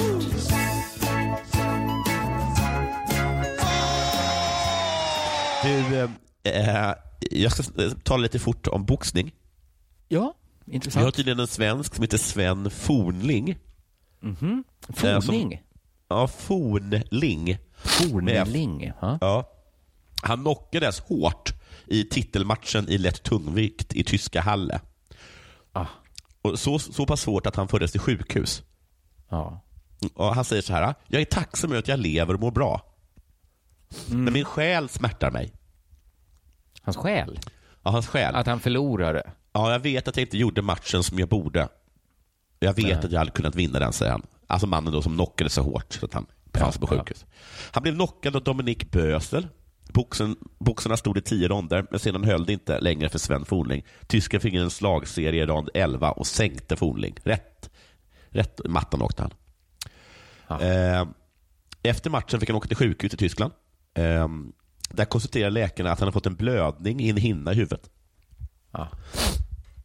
[5.63, 6.09] Du,
[6.43, 6.93] eh,
[7.31, 9.31] jag ska eh, tala lite fort om boxning.
[10.07, 10.33] Ja,
[10.65, 11.15] Vi har intressant.
[11.15, 13.57] tydligen en svensk som heter Sven Fornling.
[14.19, 14.63] Mhm.
[14.89, 15.61] Eh, som- Forning.
[16.09, 17.57] Ja, Fornling.
[17.75, 18.91] Fornling.
[19.01, 19.17] Ja.
[19.21, 19.49] Ja.
[20.21, 21.53] Han knockades hårt
[21.87, 24.81] i titelmatchen i lätt tungvikt i tyska Halle.
[25.71, 25.85] Ah.
[26.41, 28.63] Och så, så pass svårt att han fördes till sjukhus.
[29.29, 29.61] Ja.
[30.13, 32.81] Och han säger så här, jag är tacksam över att jag lever och mår bra.
[34.07, 34.23] Mm.
[34.23, 35.53] Men min själ smärtar mig.
[36.81, 37.39] Hans själ?
[37.83, 38.35] Ja, hans själ.
[38.35, 39.31] Att han förlorade?
[39.51, 41.67] Ja, jag vet att jag inte gjorde matchen som jag borde.
[42.59, 42.93] Jag vet Nej.
[42.93, 44.25] att jag hade kunnat vinna den, säger han.
[44.49, 46.99] Alltså mannen då som knockade så hårt så att han befann sig på ja.
[46.99, 47.25] sjukhus.
[47.71, 49.47] Han blev knockad av Dominik Bösel.
[49.93, 53.85] Boxen, boxarna stod i tio ronder, men sedan höll det inte längre för Sven Fornling.
[54.07, 57.15] Tysken fick en slagserie i rond 11 och sänkte Fornling.
[57.23, 57.69] Rätt,
[58.29, 59.31] rätt mattan åkte han.
[60.61, 61.07] Eh,
[61.83, 63.53] efter matchen fick han åka till sjukhus i Tyskland.
[63.93, 64.27] Eh,
[64.89, 67.89] där konstaterade läkarna att han hade fått en blödning i en hinna i huvudet.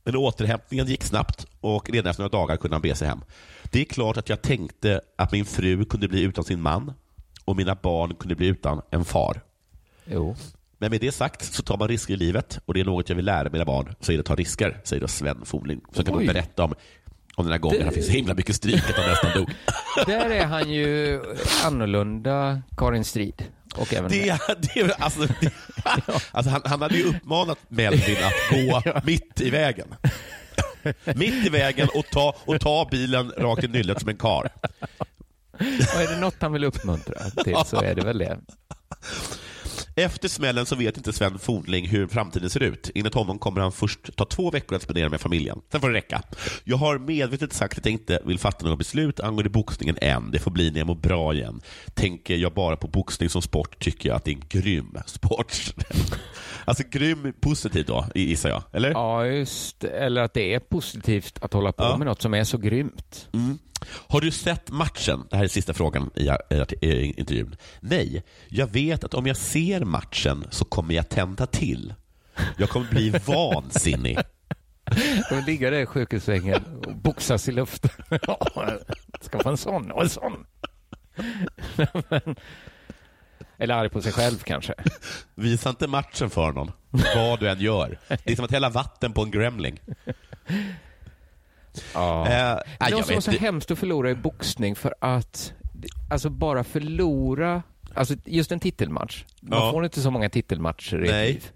[0.04, 3.20] Men återhämtningen gick snabbt och redan efter några dagar kunde han be sig hem.
[3.62, 6.92] Det är klart att jag tänkte att min fru kunde bli utan sin man
[7.44, 9.40] och mina barn kunde bli utan en far.
[10.04, 10.36] Jo.
[10.78, 13.16] Men med det sagt så tar man risker i livet och det är något jag
[13.16, 15.80] vill lära mina barn, så är det att ta risker, säger då Sven Fornling.
[15.92, 16.74] Så kan du berätta om,
[17.36, 19.50] om den här gången Det- han fick så himla mycket stryk att han nästan dog.
[20.06, 21.20] Där är han ju
[21.64, 23.44] annorlunda Karin Strid.
[23.76, 24.38] Och även Det,
[24.74, 25.50] det, alltså, det,
[26.32, 29.94] alltså han, han hade ju uppmanat Melvin att gå mitt i vägen.
[31.14, 34.48] mitt i vägen och ta, och ta bilen rakt i nyllet som en kar.
[35.94, 38.38] Och är det något han vill uppmuntra till så är det väl det.
[39.96, 42.90] Efter smällen så vet inte Sven Fornling hur framtiden ser ut.
[42.94, 45.60] Enligt honom kommer han först ta två veckor att spendera med familjen.
[45.72, 46.22] Sen får det räcka.
[46.64, 50.30] Jag har medvetet sagt att jag inte vill fatta några beslut angående boxningen än.
[50.30, 51.60] Det får bli när jag mår bra igen.
[51.94, 55.74] Tänker jag bara på boxning som sport tycker jag att det är en grym sport
[56.64, 58.62] alltså grym positivt då, gissar jag.
[58.72, 58.90] Eller?
[58.90, 61.96] Ja, just Eller att det är positivt att hålla på Ja.
[61.96, 63.28] med något som är så grymt.
[63.32, 63.58] Mm.
[64.08, 65.26] Har du sett matchen?
[65.30, 66.28] Det här är sista frågan i,
[66.86, 67.56] i, intervjun.
[67.80, 71.94] Nej, jag vet att om jag ser matchen så kommer jag tända till.
[72.56, 74.18] Jag kommer bli vansinnig.
[75.30, 77.90] De ligger där i sjukhussängen och boxas i luften.
[79.20, 80.46] Ska få en sån och en sån.
[82.10, 82.36] Men-
[83.64, 84.74] Eller arg på sig själv kanske.
[85.34, 86.70] Visa inte matchen för någon,
[87.14, 87.98] vad du än gör.
[88.08, 89.80] Det är som att hälla vatten på en gremling.
[91.94, 92.26] Ja.
[92.26, 93.44] Eh, det vara vet så inte.
[93.44, 95.52] hemskt att förlora i boxning för att
[96.10, 97.62] alltså bara förlora,
[97.94, 99.24] alltså just en titelmatch.
[99.40, 99.70] Man Ja.
[99.72, 101.32] får inte så många titelmatcher i Nej.
[101.32, 101.50] liv.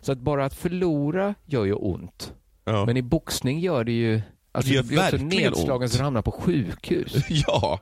[0.00, 2.32] Så att bara att förlora gör ju ont.
[2.64, 2.84] Ja.
[2.86, 4.22] Men i boxning gör det ju
[4.54, 5.90] Alltså, Det gör du blir också nedslagen ont.
[5.92, 7.12] så du hamnar på sjukhus.
[7.28, 7.80] Ja,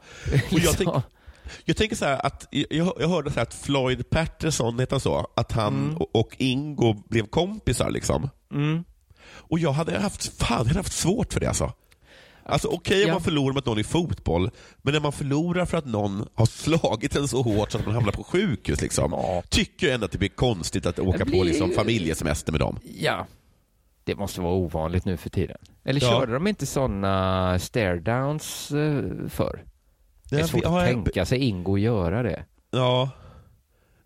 [0.52, 1.02] och jag, Liksom.
[1.64, 5.26] Jag tänker så att jag, jag hörde så här att Floyd Patterson, heter så?
[5.36, 5.96] Att han Mm.
[5.96, 8.30] och, och Ingo blev kompisar liksom.
[8.52, 8.84] Mm.
[9.32, 11.72] Och jag hade haft, fan, jag hade haft svårt för det alltså.
[12.44, 13.14] Alltså okej om Ja.
[13.14, 14.50] man förlorar mot någon i fotboll,
[14.82, 17.94] men när man förlorar för att någon har slagit en så hårt så att man
[17.94, 19.14] hamnar på sjukhus, liksom,
[19.48, 22.60] tycker jag ändå att det blir konstigt att åka Det på blir- liksom, familjesemester med
[22.60, 22.78] dem.
[22.98, 23.26] Ja,
[24.04, 25.56] det måste vara ovanligt nu för tiden.
[25.84, 26.08] Eller Ja.
[26.10, 29.64] körde de inte sådana stare-downs eh, förr?
[30.30, 32.44] Det är Ja, svårt ja, att tänka sig Ingo göra det.
[32.70, 33.10] Ja.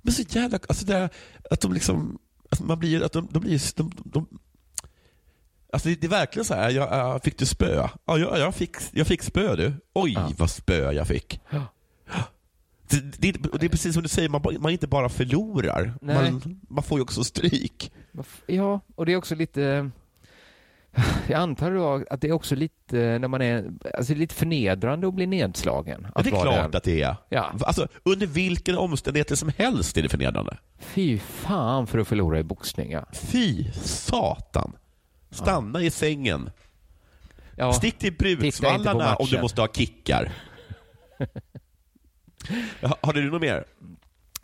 [0.03, 1.11] Men så jävla, alltså det, här-
[1.51, 2.19] att de liksom,
[2.51, 4.27] alltså man blir, att de, de blir, de, de,
[5.73, 7.75] Alltså det, är verkligen så här, jag, jag fick du spö?
[8.05, 9.73] Ja, jag, jag, fick, jag fick spö du.
[9.93, 11.41] Oj, vad spö jag fick.
[11.51, 11.63] Ja.
[12.89, 16.83] Det, det, det är precis som du säger, man, man inte bara förlorar, man, man
[16.85, 17.93] får ju också stryk.
[18.47, 19.91] Ja, och det är också lite...
[21.29, 25.27] Jag antar att det är också lite, när man är, alltså lite förnedrande att bli
[25.27, 26.01] nedslagen.
[26.03, 26.77] Ja, Att det är klart den.
[26.77, 27.17] att det är.
[27.29, 27.53] Ja.
[27.61, 30.57] Alltså, under vilken omständigheter som helst är det förnedrande.
[30.79, 33.05] Fy fan för att förlora i boxning, ja.
[33.13, 34.73] Fy satan.
[35.31, 36.51] Stanna i sängen.
[37.57, 40.33] Ja, Stick till Bruksvallarna om du måste ha kickar.
[42.81, 43.65] Ja, Har du något mer?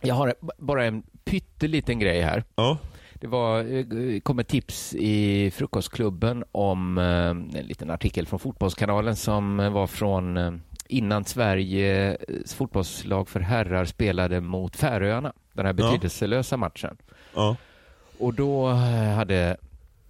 [0.03, 2.45] Jag har bara en pytteliten grej här.
[2.55, 2.79] Ja.
[3.21, 9.17] Det var, eh, kom ett tips i Frukostklubben om eh, en liten artikel från Fotbollskanalen
[9.17, 10.53] som var från eh,
[10.89, 15.33] innan Sveriges fotbollslag för herrar spelade mot Färöarna.
[15.53, 16.97] Den här betydelselösa matchen.
[17.35, 17.57] Ja.
[18.19, 18.69] Och då
[19.17, 19.57] hade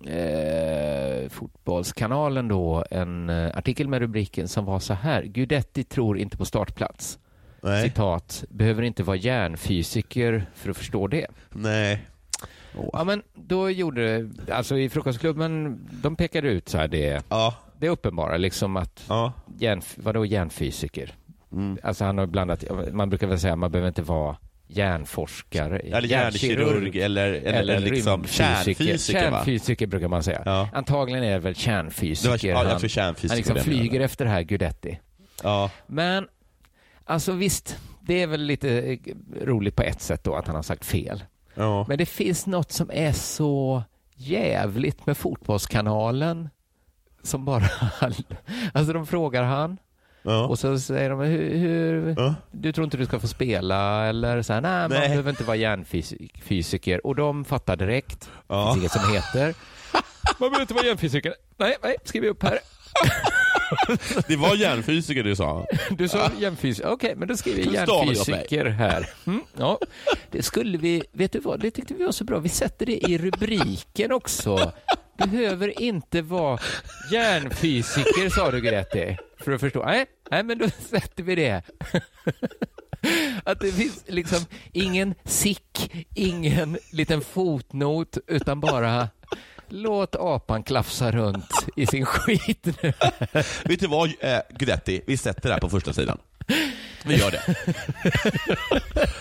[0.07, 5.23] eh, Fotbollskanalen då en artikel med rubriken som var så här.
[5.23, 7.19] Gudetti tror inte på startplats.
[7.63, 7.89] Nej.
[7.89, 8.45] Citat.
[8.49, 11.27] Behöver inte vara hjärnfysiker för att förstå det.
[11.51, 12.07] Nej.
[12.93, 17.55] Ja, men då gjorde, alltså i Frukostklubben, de pekade ut så här det, Ja.
[17.79, 19.33] det uppenbara liksom att, Ja.
[19.59, 21.14] hjärn, vadå hjärnfysiker?
[21.53, 21.79] Mm.
[21.83, 26.99] Alltså han har blandat, man brukar väl säga man behöver inte vara hjärnforskare, Eller hjärnkirurg
[27.01, 29.31] eller, eller, eller liksom kärnfysiker.
[29.31, 29.37] va?
[29.37, 30.43] Kärnfysiker brukar man säga.
[30.45, 30.68] Ja.
[30.73, 32.49] Antagligen är det väl kärnfysiker.
[32.49, 34.99] Det var- ja, han, kärnfysiker han liksom det flyger efter det här Gudetti.
[35.43, 35.71] Ja.
[35.87, 36.29] Men,
[37.05, 38.99] alltså visst, det är väl lite eh,
[39.45, 41.25] roligt på ett sätt då att han har sagt fel.
[41.55, 41.84] Ja.
[41.88, 43.82] Men det finns något som är så
[44.14, 46.48] jävligt med Fotbollskanalen
[47.22, 47.62] som bara...
[48.74, 49.76] Alltså de frågar han
[50.22, 50.46] Ja.
[50.46, 52.34] och så säger de hur, hur Ja.
[52.51, 55.57] du tror inte du ska få spela eller så här, nej, man behöver inte vara
[55.57, 58.20] hjärnfysiker och de fattar direkt.
[58.20, 58.64] Det Ja.
[58.72, 59.55] finns inget som heter.
[60.38, 61.34] Man behöver inte vara hjärnfysiker.
[61.57, 62.59] Nej, nej, skriver upp här.
[64.29, 65.66] Det var hjärnfysiker du sa.
[65.91, 66.89] Du sa hjärnfysiker.
[66.89, 69.09] Okej, men då skriver jag hjärnfysiker här.
[69.27, 69.79] Mm, ja.
[70.31, 72.39] Det skulle vi, vet du vad, det tyckte vi var så bra.
[72.39, 74.73] Vi sätter det i rubriken också.
[75.18, 76.59] Behöver inte vara
[77.12, 79.16] hjärnfysiker, sa du Grete.
[79.39, 79.85] För att förstå.
[79.85, 81.62] Nej, nej men då sätter vi det.
[83.45, 84.39] Att det finns liksom
[84.73, 89.09] ingen sick, ingen liten fotnot, utan bara
[89.73, 92.93] låt apan klafsa runt i sin skit nu.
[93.64, 95.01] Vet du vad, eh, Gudetti?
[95.07, 96.18] Vi sätter det här på första sidan.
[97.05, 97.43] Vi gör det.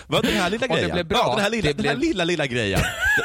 [0.06, 1.86] Vad den här lilla Om det grejen, blev bra, ja, den, här lilla, det den
[1.86, 2.80] här blev- lilla, lilla grejen,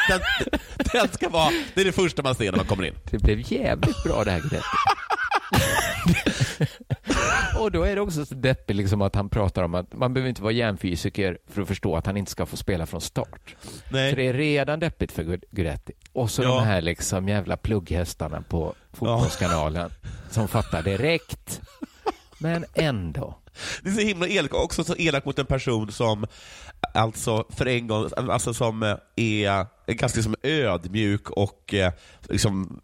[0.09, 0.19] den,
[0.49, 0.59] den,
[0.93, 2.93] den ska vara, det är det första man ser när man kommer in.
[3.11, 4.63] Det blev jävligt bra det här greppet.
[7.59, 10.29] och då är det också så deppigt liksom att han pratar om att man behöver
[10.29, 13.55] inte vara hjärnfysiker för att förstå att han inte ska få spela från start.
[13.89, 14.09] Nej.
[14.09, 15.93] För det är redan deppigt för Gu- Guidetti.
[16.13, 16.47] Och så Ja.
[16.47, 19.91] de här liksom jävla plugghästarna på Fotbollskanalen
[20.29, 21.61] som fattar direkt.
[22.37, 23.37] Men ändå.
[23.83, 26.27] Det är så himla elak, också så elak mot en person som
[26.93, 31.93] alltså för en gång, alltså som eh, är ganska som ödmjuk och eh,
[32.29, 32.81] liksom,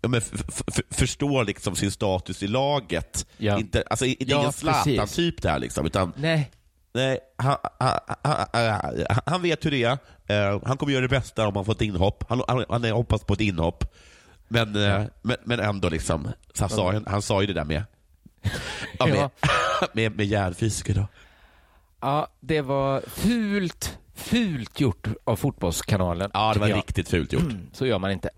[0.92, 3.28] förstår liksom sin status i laget.
[3.38, 3.60] Ja.
[3.60, 4.54] Inte, alltså, det är Ja, ingen.
[4.54, 6.52] Zlatan-typ där liksom, utan Nej.
[6.94, 9.98] Nej, han, han, han, han- vet hur det är.
[10.28, 12.24] Eh, Han kommer göra det bästa om han får ett inhopp.
[12.30, 13.96] Han, han, han hoppas på ett inhopp.
[14.48, 16.28] Men, eh, men, men ändå, liksom,
[16.60, 17.84] han, sa, han sa ju det där med,
[19.00, 19.30] ja, med,
[19.94, 20.94] med, med hjärnfysiker.
[20.94, 21.08] Då.
[22.02, 26.32] Ja, det var fult, fult gjort av Fotbollskanalen.
[26.34, 26.78] Ja, det var jag.
[26.78, 27.54] riktigt fult gjort.
[27.74, 28.30] Så gör man inte.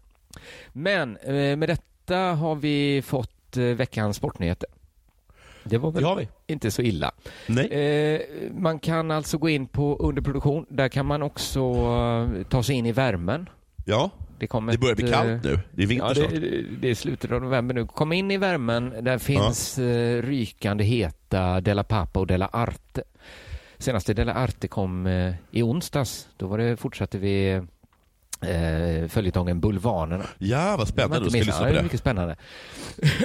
[0.74, 4.70] Men eh, med detta har vi fått eh, veckans sportnyheter.
[5.64, 7.12] Det var väl Det inte så illa.
[7.48, 7.68] Nej.
[7.68, 8.22] Eh,
[8.58, 10.66] man kan alltså gå in på underproduktion.
[10.70, 13.50] Där kan man också eh, ta sig in i värmen.
[13.86, 14.10] Ja,
[14.40, 15.60] Det, det börjar ett, bli kallt nu.
[15.72, 16.30] Det är vinter Ja, snart.
[16.30, 17.86] det, det är slutet av november nu.
[17.88, 18.94] Kom in i värmen.
[19.02, 23.04] Där finns eh, rykande heta Della Pappa och Della Arte.
[23.84, 26.28] Senaste Della Arte kom eh, i onsdags.
[26.38, 27.52] Då var det, fortsatte vi
[28.42, 30.26] eh, följetongen Bulvanerna.
[30.38, 31.20] Ja, vad spännande.
[31.20, 31.80] Det inte ska lyssna på ja, det.
[31.80, 32.36] är mycket spännande.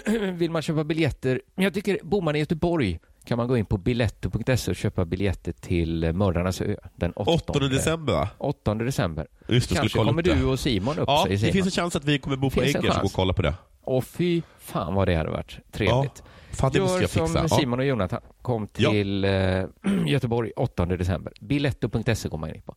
[0.32, 1.40] Vill man köpa biljetter?
[1.54, 5.52] Jag tycker, bor man i Göteborg kan man gå in på biletto.se och köpa biljetter
[5.52, 8.28] till Mördarnas ö den 8, 8 december va?
[8.38, 9.26] 8 december.
[9.48, 10.34] Just det, Kanske kommer det.
[10.34, 11.52] du och Simon upp, Ja, säger det Simon.
[11.52, 13.32] finns en chans att vi kommer bo på Finns en Eggers och gå och kolla
[13.32, 13.54] på det.
[13.80, 16.22] Och fy fan vad det hade varit trevligt.
[16.60, 17.26] Fan, det Gör fixa.
[17.26, 17.48] som Ja.
[17.48, 18.20] Simon och Jonathan.
[18.42, 18.90] Kom Ja.
[18.90, 19.64] till eh,
[20.06, 21.32] Göteborg 8 december.
[21.40, 22.74] Biletto.se går man in på.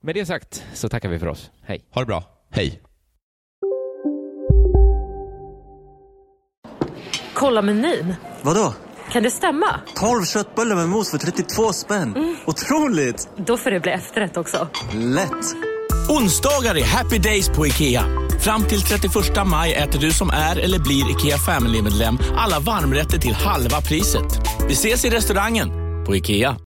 [0.00, 1.50] Med det sagt så tackar vi för oss.
[1.62, 1.84] Hej.
[1.90, 2.24] Ha det bra.
[2.50, 2.80] Hej.
[7.34, 8.14] Kolla menyn.
[8.42, 8.74] Vadå?
[9.12, 9.80] Kan det stämma?
[9.94, 12.36] 12 köttbullar med mos för 32 spänn.
[12.46, 13.28] Otroligt!
[13.36, 14.68] Då får det bli efterrätt också.
[14.94, 15.30] Lätt!
[16.08, 18.04] Onsdagar är happy days på IKEA.
[18.40, 19.12] Fram till 31
[19.46, 24.40] maj äter du som är eller blir IKEA Family-medlem alla varmrätter till halva priset.
[24.68, 25.68] Vi ses i restaurangen
[26.06, 26.56] på IKEA.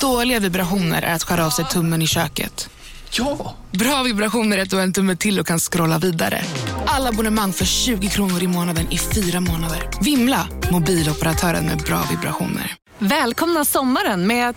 [0.00, 2.68] Dåliga vibrationer är att skära av sig tummen i köket.
[3.10, 3.54] Ja!
[3.70, 6.44] Bra vibrationer är att du har en tumme till och kan scrolla vidare.
[6.86, 9.88] Alla abonnemang för 20 kronor i månaden i fyra månader.
[10.00, 10.48] Vimla!
[10.70, 12.74] Mobiloperatören med bra vibrationer.
[12.98, 14.56] Välkomna sommaren med att...